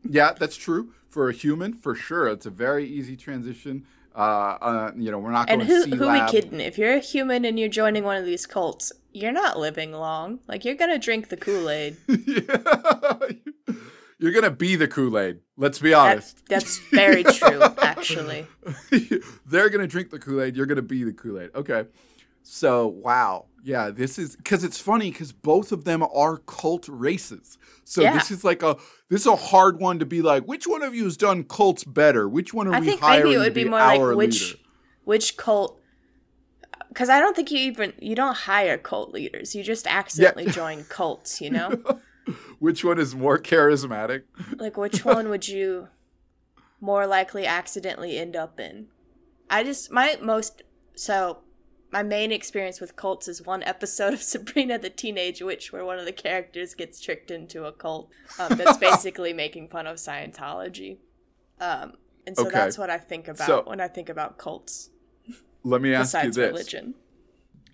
Yeah, 0.08 0.32
that's 0.38 0.56
true. 0.56 0.92
For 1.08 1.28
a 1.28 1.32
human, 1.32 1.72
for 1.74 1.94
sure, 1.96 2.28
it's 2.28 2.46
a 2.46 2.50
very 2.50 2.86
easy 2.86 3.16
transition. 3.16 3.86
Uh, 4.16 4.56
uh 4.60 4.92
you 4.96 5.10
know, 5.10 5.18
we're 5.18 5.30
not 5.30 5.46
going 5.46 5.60
And 5.60 5.68
who 5.68 5.82
sea 5.82 5.96
who 5.96 6.10
we 6.10 6.26
kidding? 6.28 6.60
If 6.60 6.78
you're 6.78 6.94
a 6.94 7.00
human 7.00 7.44
and 7.44 7.58
you're 7.58 7.68
joining 7.68 8.02
one 8.04 8.16
of 8.16 8.24
these 8.24 8.46
cults, 8.46 8.92
you're 9.12 9.32
not 9.32 9.58
living 9.58 9.92
long. 9.92 10.40
Like 10.48 10.64
you're 10.64 10.74
gonna 10.74 10.98
drink 10.98 11.28
the 11.28 11.36
Kool 11.36 11.68
Aid. 11.68 11.96
Yeah. 12.08 13.18
You're 14.18 14.32
gonna 14.32 14.50
be 14.50 14.76
the 14.76 14.88
Kool 14.88 15.18
Aid. 15.18 15.40
Let's 15.58 15.78
be 15.78 15.92
honest. 15.92 16.46
that's 16.48 16.78
very 16.90 17.22
true, 17.22 17.62
actually. 17.82 18.46
They're 19.46 19.68
gonna 19.68 19.86
drink 19.86 20.10
the 20.10 20.18
Kool 20.18 20.40
Aid. 20.40 20.56
You're 20.56 20.64
gonna 20.64 20.80
be 20.80 21.04
the 21.04 21.12
Kool 21.12 21.38
Aid. 21.38 21.50
Okay. 21.54 21.84
So 22.42 22.86
wow, 22.86 23.46
yeah, 23.66 23.90
this 23.90 24.16
is 24.16 24.36
because 24.36 24.62
it's 24.62 24.78
funny 24.78 25.10
because 25.10 25.32
both 25.32 25.72
of 25.72 25.82
them 25.82 26.04
are 26.14 26.36
cult 26.38 26.86
races. 26.88 27.58
So 27.84 28.00
Yeah. 28.00 28.14
this 28.16 28.30
is 28.30 28.44
like 28.44 28.62
a 28.62 28.76
this 29.08 29.22
is 29.22 29.26
a 29.26 29.34
hard 29.34 29.80
one 29.80 29.98
to 29.98 30.06
be 30.06 30.22
like, 30.22 30.44
which 30.44 30.68
one 30.68 30.82
of 30.84 30.94
you 30.94 31.02
has 31.04 31.16
done 31.16 31.42
cults 31.42 31.82
better? 31.82 32.28
Which 32.28 32.54
one 32.54 32.68
are 32.68 32.74
I 32.74 32.80
we 32.80 32.86
think 32.86 33.00
hiring 33.00 33.24
maybe 33.24 33.34
it 33.34 33.38
would 33.38 33.54
be 33.54 33.64
be 33.64 33.70
more 33.70 33.80
like 33.80 34.16
which 34.16 34.52
leader? 34.52 34.58
which 35.04 35.36
cult. 35.36 35.80
Because 36.88 37.08
I 37.08 37.18
don't 37.18 37.34
think 37.34 37.50
you 37.50 37.58
even 37.58 37.92
you 38.00 38.14
don't 38.14 38.36
hire 38.36 38.78
cult 38.78 39.12
leaders. 39.12 39.54
You 39.56 39.64
just 39.64 39.88
accidentally 39.88 40.46
join 40.46 40.84
cults. 40.84 41.40
You 41.40 41.50
know. 41.50 41.82
Which 42.58 42.84
one 42.84 42.98
is 42.98 43.14
more 43.14 43.38
charismatic? 43.38 44.22
Like, 44.56 44.76
which 44.76 45.04
one 45.04 45.28
would 45.28 45.46
you 45.46 45.88
more 46.80 47.06
likely 47.06 47.46
accidentally 47.46 48.18
end 48.18 48.34
up 48.34 48.58
in? 48.58 48.88
I 49.48 49.62
just, 49.62 49.92
my 49.92 50.18
most, 50.20 50.62
so 50.96 51.38
my 51.92 52.02
main 52.02 52.32
experience 52.32 52.80
with 52.80 52.96
cults 52.96 53.28
is 53.28 53.42
one 53.42 53.62
episode 53.62 54.12
of 54.14 54.22
Sabrina 54.32 54.78
the 54.78 54.90
Teenage 54.90 55.40
Witch 55.42 55.72
where 55.72 55.84
one 55.84 55.98
of 55.98 56.04
the 56.04 56.12
characters 56.12 56.74
gets 56.74 57.00
tricked 57.00 57.30
into 57.30 57.64
a 57.64 57.72
cult 57.72 58.10
um, 58.38 58.56
that's 58.56 58.76
basically 58.90 59.32
making 59.32 59.68
fun 59.68 59.86
of 59.86 59.96
Scientology. 59.96 60.98
Um, 61.60 61.94
and 62.26 62.36
so 62.36 62.46
Okay. 62.46 62.52
that's 62.58 62.76
what 62.76 62.90
I 62.90 62.98
think 62.98 63.28
about 63.28 63.46
So- 63.46 63.62
when 63.66 63.80
I 63.80 63.88
think 63.88 64.08
about 64.08 64.36
cults, 64.38 64.90
Let 65.62 65.80
me 65.80 65.94
ask 65.94 66.12
you 66.14 66.18
besides 66.20 66.36
this: 66.36 66.48
religion. 66.48 66.94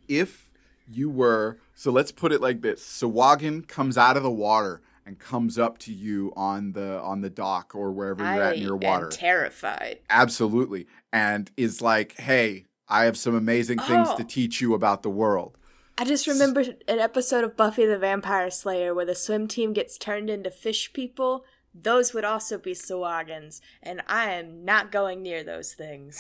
if 0.09 0.51
you 0.89 1.09
were 1.11 1.59
so 1.75 1.91
let's 1.91 2.13
put 2.13 2.33
it 2.33 2.41
like 2.41 2.61
this 2.61 2.83
Sahuagin 2.85 3.67
comes 3.67 3.97
out 3.97 4.17
of 4.17 4.23
the 4.23 4.31
water 4.31 4.83
and 5.07 5.19
comes 5.19 5.59
up 5.59 5.79
to 5.79 5.93
you 5.93 6.33
on 6.37 6.73
the 6.73 7.01
on 7.01 7.21
the 7.23 7.31
dock 7.31 7.75
or 7.75 7.91
wherever 7.93 8.23
you're 8.23 8.43
at 8.43 8.59
near 8.59 8.77
water 8.77 9.09
terrified. 9.09 10.01
absolutely 10.11 10.87
and 11.13 11.51
is 11.57 11.81
like 11.81 12.19
hey 12.21 12.67
i 12.93 13.05
have 13.05 13.17
some 13.17 13.35
amazing 13.35 13.79
things 13.79 14.09
Oh. 14.11 14.17
to 14.17 14.25
teach 14.25 14.61
you 14.61 14.75
about 14.75 15.03
the 15.03 15.11
world 15.11 15.57
I 15.99 16.05
just 16.05 16.27
remembered 16.27 16.83
an 16.89 16.99
episode 17.01 17.45
of 17.45 17.55
Buffy 17.55 17.85
the 17.85 17.99
Vampire 17.99 18.51
Slayer 18.51 18.95
where 18.95 19.05
the 19.05 19.15
swim 19.15 19.47
team 19.47 19.75
gets 19.75 19.99
turned 19.99 20.31
into 20.31 20.51
fish 20.51 20.91
people. 20.95 21.45
Those 21.75 22.15
would 22.15 22.25
also 22.25 22.57
be 22.57 22.73
Sahuagins, 22.73 23.61
and 23.83 24.01
I 24.09 24.33
am 24.33 24.65
not 24.65 24.91
going 24.91 25.23
near 25.23 25.45
those 25.45 25.75
things. 25.75 26.19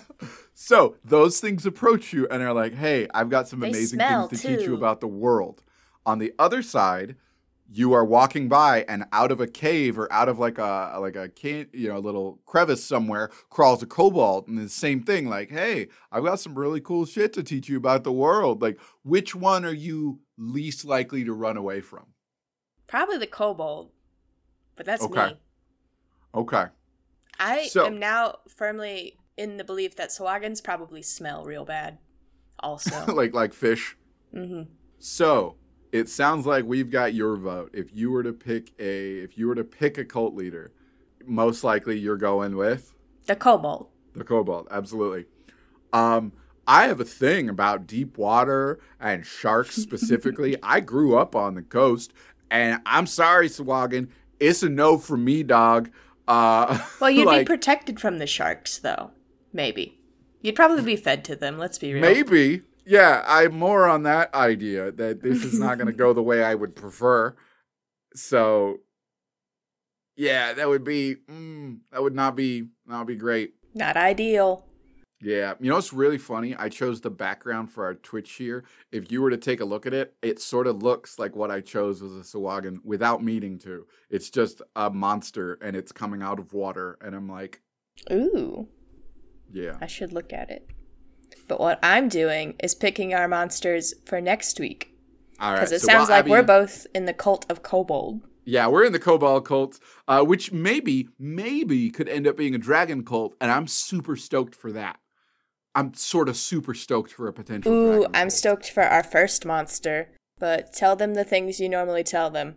so 0.54 0.94
those 1.04 1.40
things 1.40 1.66
approach 1.66 2.12
you 2.12 2.26
and 2.30 2.42
are 2.42 2.52
like 2.52 2.74
hey 2.74 3.08
i've 3.14 3.30
got 3.30 3.48
some 3.48 3.60
They 3.60 3.68
amazing 3.70 3.98
things 3.98 4.28
to 4.28 4.36
teach 4.36 4.66
you 4.66 4.74
about 4.74 5.00
the 5.00 5.08
world 5.08 5.62
on 6.06 6.18
the 6.18 6.32
other 6.38 6.62
side 6.62 7.16
you 7.72 7.92
are 7.92 8.04
walking 8.04 8.48
by 8.48 8.84
and 8.88 9.04
out 9.12 9.30
of 9.30 9.40
a 9.40 9.46
cave 9.46 9.96
or 9.98 10.12
out 10.12 10.28
of 10.28 10.38
like 10.38 10.58
a 10.58 10.96
like 11.00 11.14
a 11.16 11.28
can 11.28 11.68
you 11.72 11.88
know 11.88 11.98
a 11.98 12.00
little 12.00 12.40
crevice 12.44 12.82
somewhere 12.82 13.30
crawls 13.48 13.80
a 13.82 13.86
kobold 13.86 14.48
and 14.48 14.58
the 14.58 14.68
same 14.68 15.00
thing 15.02 15.28
like 15.28 15.50
hey 15.50 15.86
i've 16.10 16.24
got 16.24 16.40
some 16.40 16.58
really 16.58 16.80
cool 16.80 17.06
shit 17.06 17.32
to 17.32 17.42
teach 17.44 17.68
you 17.68 17.76
about 17.76 18.02
the 18.02 18.12
world 18.12 18.60
like 18.60 18.78
which 19.04 19.34
one 19.36 19.64
are 19.64 19.72
you 19.72 20.18
least 20.36 20.84
likely 20.84 21.22
to 21.24 21.32
run 21.32 21.56
away 21.56 21.80
from 21.80 22.06
Probably 22.88 23.18
the 23.18 23.26
kobold, 23.28 23.92
but 24.74 24.84
that's 24.84 25.04
Okay. 25.04 25.26
me. 25.28 25.36
okay 26.34 26.64
I 27.38 27.66
So- 27.68 27.86
am 27.86 27.98
now 28.00 28.38
firmly 28.48 29.16
in 29.36 29.58
the 29.58 29.64
belief 29.64 29.94
that 29.94 30.10
Sahuagins 30.10 30.62
probably 30.62 31.00
smell 31.02 31.44
real 31.44 31.64
bad. 31.64 31.98
Also, 32.58 33.06
like 33.14 33.32
like 33.32 33.52
fish 33.54 33.96
hmm 34.32 34.62
So 34.98 35.54
it 35.92 36.08
sounds 36.08 36.46
like 36.46 36.64
we've 36.64 36.90
got 36.90 37.14
your 37.14 37.36
vote. 37.36 37.70
If 37.72 37.94
you 37.94 38.10
were 38.10 38.22
to 38.22 38.32
pick 38.32 38.72
a, 38.78 39.18
if 39.18 39.36
you 39.36 39.48
were 39.48 39.54
to 39.54 39.64
pick 39.64 39.98
a 39.98 40.04
cult 40.04 40.34
leader, 40.34 40.72
most 41.26 41.64
likely 41.64 41.98
you're 41.98 42.16
going 42.16 42.56
with 42.56 42.94
the 43.26 43.36
kobold. 43.36 43.88
the 44.14 44.24
Cobalt. 44.24 44.68
Absolutely. 44.70 45.26
Um, 45.92 46.32
I 46.66 46.86
have 46.86 47.00
a 47.00 47.04
thing 47.04 47.48
about 47.48 47.86
deep 47.86 48.16
water 48.16 48.78
and 49.00 49.26
sharks 49.26 49.74
specifically. 49.82 50.56
I 50.62 50.80
grew 50.80 51.16
up 51.16 51.34
on 51.34 51.54
the 51.54 51.62
coast, 51.62 52.12
and 52.50 52.80
I'm 52.86 53.06
sorry, 53.06 53.48
Sahuagin, 53.48 54.08
it's 54.38 54.62
a 54.62 54.68
no 54.68 54.98
for 54.98 55.16
me, 55.16 55.42
dog. 55.42 55.90
Uh, 56.28 56.78
Well, 57.00 57.10
you'd 57.10 57.26
like, 57.26 57.40
be 57.40 57.44
protected 57.44 57.98
from 58.00 58.18
the 58.18 58.26
sharks, 58.26 58.78
though. 58.78 59.10
Maybe. 59.52 59.98
You'd 60.42 60.56
probably 60.56 60.82
be 60.82 60.96
fed 60.96 61.24
to 61.26 61.36
them. 61.36 61.58
Let's 61.58 61.78
be 61.78 61.92
real. 61.92 62.00
Maybe. 62.00 62.62
Yeah, 62.90 63.22
I'm 63.24 63.56
more 63.56 63.88
on 63.88 64.02
that 64.02 64.34
idea 64.34 64.90
that 64.90 65.22
this 65.22 65.44
is 65.44 65.60
not 65.60 65.78
going 65.78 65.86
to 65.86 65.92
go 65.92 66.12
the 66.12 66.24
way 66.24 66.42
I 66.42 66.56
would 66.56 66.74
prefer. 66.74 67.36
So, 68.16 68.80
yeah, 70.16 70.54
that 70.54 70.68
would 70.68 70.82
be 70.82 71.14
mm, 71.30 71.78
that 71.92 72.02
would 72.02 72.16
not 72.16 72.34
be 72.34 72.70
not 72.84 73.06
be 73.06 73.14
great. 73.14 73.52
Not 73.74 73.96
ideal. 73.96 74.66
Yeah, 75.22 75.54
you 75.60 75.68
know 75.68 75.76
what's 75.76 75.92
really 75.92 76.18
funny? 76.18 76.56
I 76.56 76.68
chose 76.68 77.00
the 77.00 77.10
background 77.10 77.70
for 77.70 77.84
our 77.84 77.94
Twitch 77.94 78.32
here. 78.32 78.64
If 78.90 79.12
you 79.12 79.22
were 79.22 79.30
to 79.30 79.36
take 79.36 79.60
a 79.60 79.64
look 79.64 79.86
at 79.86 79.94
it, 79.94 80.14
it 80.20 80.40
sort 80.40 80.66
of 80.66 80.82
looks 80.82 81.16
like 81.16 81.36
what 81.36 81.52
I 81.52 81.60
chose 81.60 82.02
was 82.02 82.16
a 82.16 82.36
Sahuagin 82.36 82.78
without 82.82 83.22
meaning 83.22 83.60
to. 83.60 83.86
It's 84.08 84.30
just 84.30 84.62
a 84.74 84.90
monster 84.90 85.60
and 85.62 85.76
it's 85.76 85.92
coming 85.92 86.22
out 86.22 86.40
of 86.40 86.52
water, 86.52 86.98
and 87.00 87.14
I'm 87.14 87.28
like, 87.28 87.60
Ooh, 88.10 88.66
yeah, 89.48 89.76
I 89.80 89.86
should 89.86 90.12
look 90.12 90.32
at 90.32 90.50
it. 90.50 90.68
But 91.48 91.60
what 91.60 91.78
I'm 91.82 92.08
doing 92.08 92.54
is 92.62 92.74
picking 92.74 93.14
our 93.14 93.28
monsters 93.28 93.94
for 94.06 94.20
next 94.20 94.60
week. 94.60 94.94
all 95.40 95.50
right. 95.50 95.56
Because 95.56 95.72
it 95.72 95.80
so 95.80 95.86
sounds 95.86 96.08
like 96.08 96.20
Abby- 96.20 96.30
we're 96.30 96.42
both 96.42 96.86
in 96.94 97.06
the 97.06 97.12
cult 97.14 97.46
of 97.50 97.62
kobold. 97.62 98.22
Yeah, 98.44 98.66
we're 98.68 98.84
in 98.84 98.92
the 98.92 98.98
kobold 98.98 99.44
cult, 99.46 99.78
uh, 100.08 100.22
which 100.22 100.52
maybe, 100.52 101.08
maybe 101.18 101.90
could 101.90 102.08
end 102.08 102.26
up 102.26 102.36
being 102.36 102.54
a 102.54 102.58
dragon 102.58 103.04
cult, 103.04 103.34
and 103.40 103.50
I'm 103.50 103.66
super 103.66 104.16
stoked 104.16 104.54
for 104.54 104.72
that. 104.72 104.98
I'm 105.74 105.94
sort 105.94 106.28
of 106.28 106.36
super 106.36 106.74
stoked 106.74 107.12
for 107.12 107.28
a 107.28 107.32
potential. 107.32 107.72
Ooh, 107.72 108.04
I'm 108.06 108.12
cult. 108.28 108.32
stoked 108.32 108.70
for 108.70 108.82
our 108.82 109.02
first 109.04 109.44
monster. 109.46 110.10
But 110.38 110.72
tell 110.72 110.96
them 110.96 111.14
the 111.14 111.22
things 111.22 111.60
you 111.60 111.68
normally 111.68 112.02
tell 112.02 112.30
them. 112.30 112.56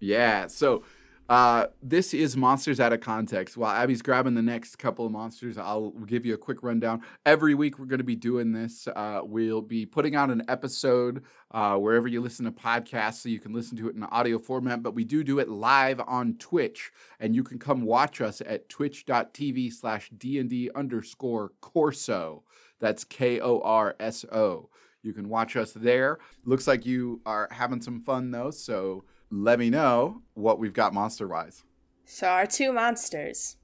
Yeah, 0.00 0.48
so 0.48 0.82
uh, 1.30 1.68
this 1.80 2.12
is 2.12 2.36
Monsters 2.36 2.80
Out 2.80 2.92
of 2.92 3.00
Context. 3.00 3.56
While 3.56 3.70
Abby's 3.70 4.02
grabbing 4.02 4.34
the 4.34 4.42
next 4.42 4.80
couple 4.80 5.06
of 5.06 5.12
monsters, 5.12 5.56
I'll 5.56 5.90
give 5.90 6.26
you 6.26 6.34
a 6.34 6.36
quick 6.36 6.64
rundown. 6.64 7.02
Every 7.24 7.54
week 7.54 7.78
we're 7.78 7.86
going 7.86 7.98
to 7.98 8.04
be 8.04 8.16
doing 8.16 8.50
this. 8.50 8.88
Uh, 8.88 9.20
we'll 9.22 9.62
be 9.62 9.86
putting 9.86 10.16
out 10.16 10.30
an 10.30 10.42
episode 10.48 11.22
uh, 11.52 11.76
wherever 11.76 12.08
you 12.08 12.20
listen 12.20 12.46
to 12.46 12.50
podcasts 12.50 13.22
so 13.22 13.28
you 13.28 13.38
can 13.38 13.52
listen 13.52 13.76
to 13.76 13.88
it 13.88 13.94
in 13.94 14.02
audio 14.02 14.40
format, 14.40 14.82
but 14.82 14.96
we 14.96 15.04
do 15.04 15.22
do 15.22 15.38
it 15.38 15.48
live 15.48 16.00
on 16.04 16.34
Twitch, 16.34 16.90
and 17.20 17.32
you 17.32 17.44
can 17.44 17.60
come 17.60 17.82
watch 17.82 18.20
us 18.20 18.42
at 18.44 18.68
twitch.tv 18.68 19.72
slash 19.72 20.10
D&D 20.10 20.70
underscore 20.74 21.52
Corso. 21.60 22.42
That's 22.80 23.04
K-O-R-S-O. 23.04 24.68
You 25.04 25.12
can 25.12 25.28
watch 25.28 25.54
us 25.54 25.72
there. 25.74 26.18
Looks 26.44 26.66
like 26.66 26.84
you 26.84 27.20
are 27.24 27.46
having 27.52 27.80
some 27.80 28.00
fun 28.00 28.32
though, 28.32 28.50
so 28.50 29.04
let 29.30 29.58
me 29.58 29.70
know 29.70 30.22
what 30.34 30.58
we've 30.58 30.72
got 30.72 30.94
monster 30.94 31.26
wise. 31.28 31.62
So, 32.04 32.28
our 32.28 32.46
two 32.46 32.72
monsters. 32.72 33.56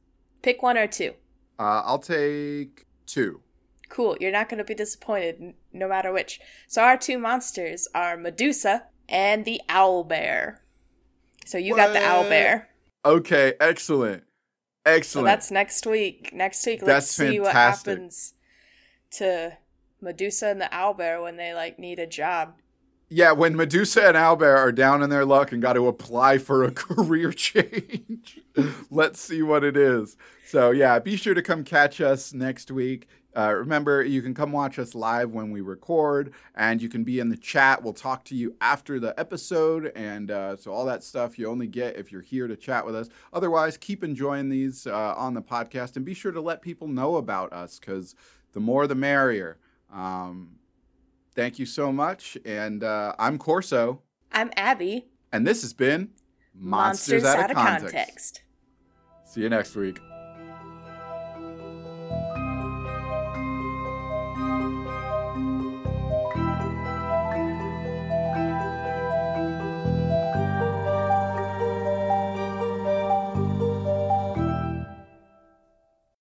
Pick 0.42 0.62
one 0.62 0.78
or 0.78 0.86
two. 0.86 1.14
Uh, 1.58 1.82
I'll 1.84 1.98
take 1.98 2.86
two. 3.06 3.40
Cool, 3.88 4.16
you're 4.20 4.32
not 4.32 4.48
going 4.48 4.58
to 4.58 4.64
be 4.64 4.74
disappointed 4.74 5.54
no 5.72 5.88
matter 5.88 6.12
which. 6.12 6.40
So, 6.68 6.82
our 6.82 6.96
two 6.96 7.18
monsters 7.18 7.88
are 7.94 8.16
Medusa 8.16 8.84
and 9.08 9.44
the 9.44 9.60
Owl 9.68 10.04
Bear. 10.04 10.62
So, 11.44 11.58
you 11.58 11.74
got 11.74 11.92
the 11.92 12.02
Owl 12.04 12.24
Bear. 12.24 12.68
Okay, 13.04 13.54
excellent. 13.60 14.22
So, 14.86 14.92
Excellent. 14.92 15.26
that's 15.26 15.50
next 15.50 15.84
week. 15.86 16.32
Next 16.32 16.64
week, 16.64 16.80
let's 16.80 17.16
That's 17.16 17.32
see 17.32 17.40
what 17.40 17.52
happens 17.52 18.34
to 19.12 19.58
Medusa 20.00 20.46
and 20.46 20.60
the 20.60 20.72
Owl 20.72 20.94
Bear 20.94 21.20
when 21.20 21.36
they 21.36 21.54
like 21.54 21.78
need 21.78 21.98
a 21.98 22.06
job. 22.06 22.54
Yeah, 23.08 23.32
when 23.32 23.56
Medusa 23.56 24.08
and 24.08 24.16
Albert 24.16 24.56
are 24.56 24.72
down 24.72 25.02
in 25.02 25.10
their 25.10 25.24
luck 25.24 25.52
and 25.52 25.62
got 25.62 25.74
to 25.74 25.86
apply 25.86 26.38
for 26.38 26.64
a 26.64 26.70
career 26.72 27.32
change, 27.32 28.40
let's 28.90 29.20
see 29.20 29.42
what 29.42 29.62
it 29.62 29.76
is. 29.76 30.16
So, 30.46 30.70
yeah, 30.70 30.98
be 30.98 31.16
sure 31.16 31.34
to 31.34 31.42
come 31.42 31.62
catch 31.64 32.00
us 32.00 32.32
next 32.32 32.70
week. 32.70 33.08
Uh, 33.36 33.52
remember, 33.52 34.02
you 34.02 34.22
can 34.22 34.32
come 34.32 34.50
watch 34.50 34.78
us 34.78 34.94
live 34.94 35.30
when 35.30 35.50
we 35.50 35.60
record, 35.60 36.32
and 36.54 36.80
you 36.80 36.88
can 36.88 37.04
be 37.04 37.20
in 37.20 37.28
the 37.28 37.36
chat. 37.36 37.82
We'll 37.82 37.92
talk 37.92 38.24
to 38.24 38.34
you 38.34 38.56
after 38.62 38.98
the 38.98 39.18
episode, 39.20 39.92
and 39.94 40.30
uh, 40.30 40.56
so 40.56 40.72
all 40.72 40.86
that 40.86 41.04
stuff 41.04 41.38
you 41.38 41.46
only 41.46 41.66
get 41.66 41.96
if 41.96 42.10
you're 42.10 42.22
here 42.22 42.48
to 42.48 42.56
chat 42.56 42.86
with 42.86 42.96
us. 42.96 43.10
Otherwise, 43.34 43.76
keep 43.76 44.02
enjoying 44.02 44.48
these 44.48 44.86
uh, 44.86 45.14
on 45.16 45.34
the 45.34 45.42
podcast, 45.42 45.96
and 45.96 46.04
be 46.04 46.14
sure 46.14 46.32
to 46.32 46.40
let 46.40 46.62
people 46.62 46.88
know 46.88 47.16
about 47.16 47.52
us 47.52 47.78
because 47.78 48.14
the 48.52 48.60
more 48.60 48.86
the 48.86 48.94
merrier. 48.94 49.58
Um, 49.92 50.55
thank 51.36 51.58
you 51.60 51.66
so 51.66 51.92
much, 51.92 52.36
and 52.44 52.82
uh, 52.82 53.14
I'm 53.18 53.38
Corso, 53.38 54.02
I'm 54.32 54.50
Abby. 54.56 55.06
and 55.32 55.46
this 55.46 55.62
has 55.62 55.72
been 55.72 56.10
Monsters, 56.54 57.24
Out, 57.24 57.50
of, 57.50 57.56
context. 57.56 57.94
Context. 57.94 58.42
See 59.24 59.42
you 59.42 59.50
next 59.50 59.76
week. 59.76 59.98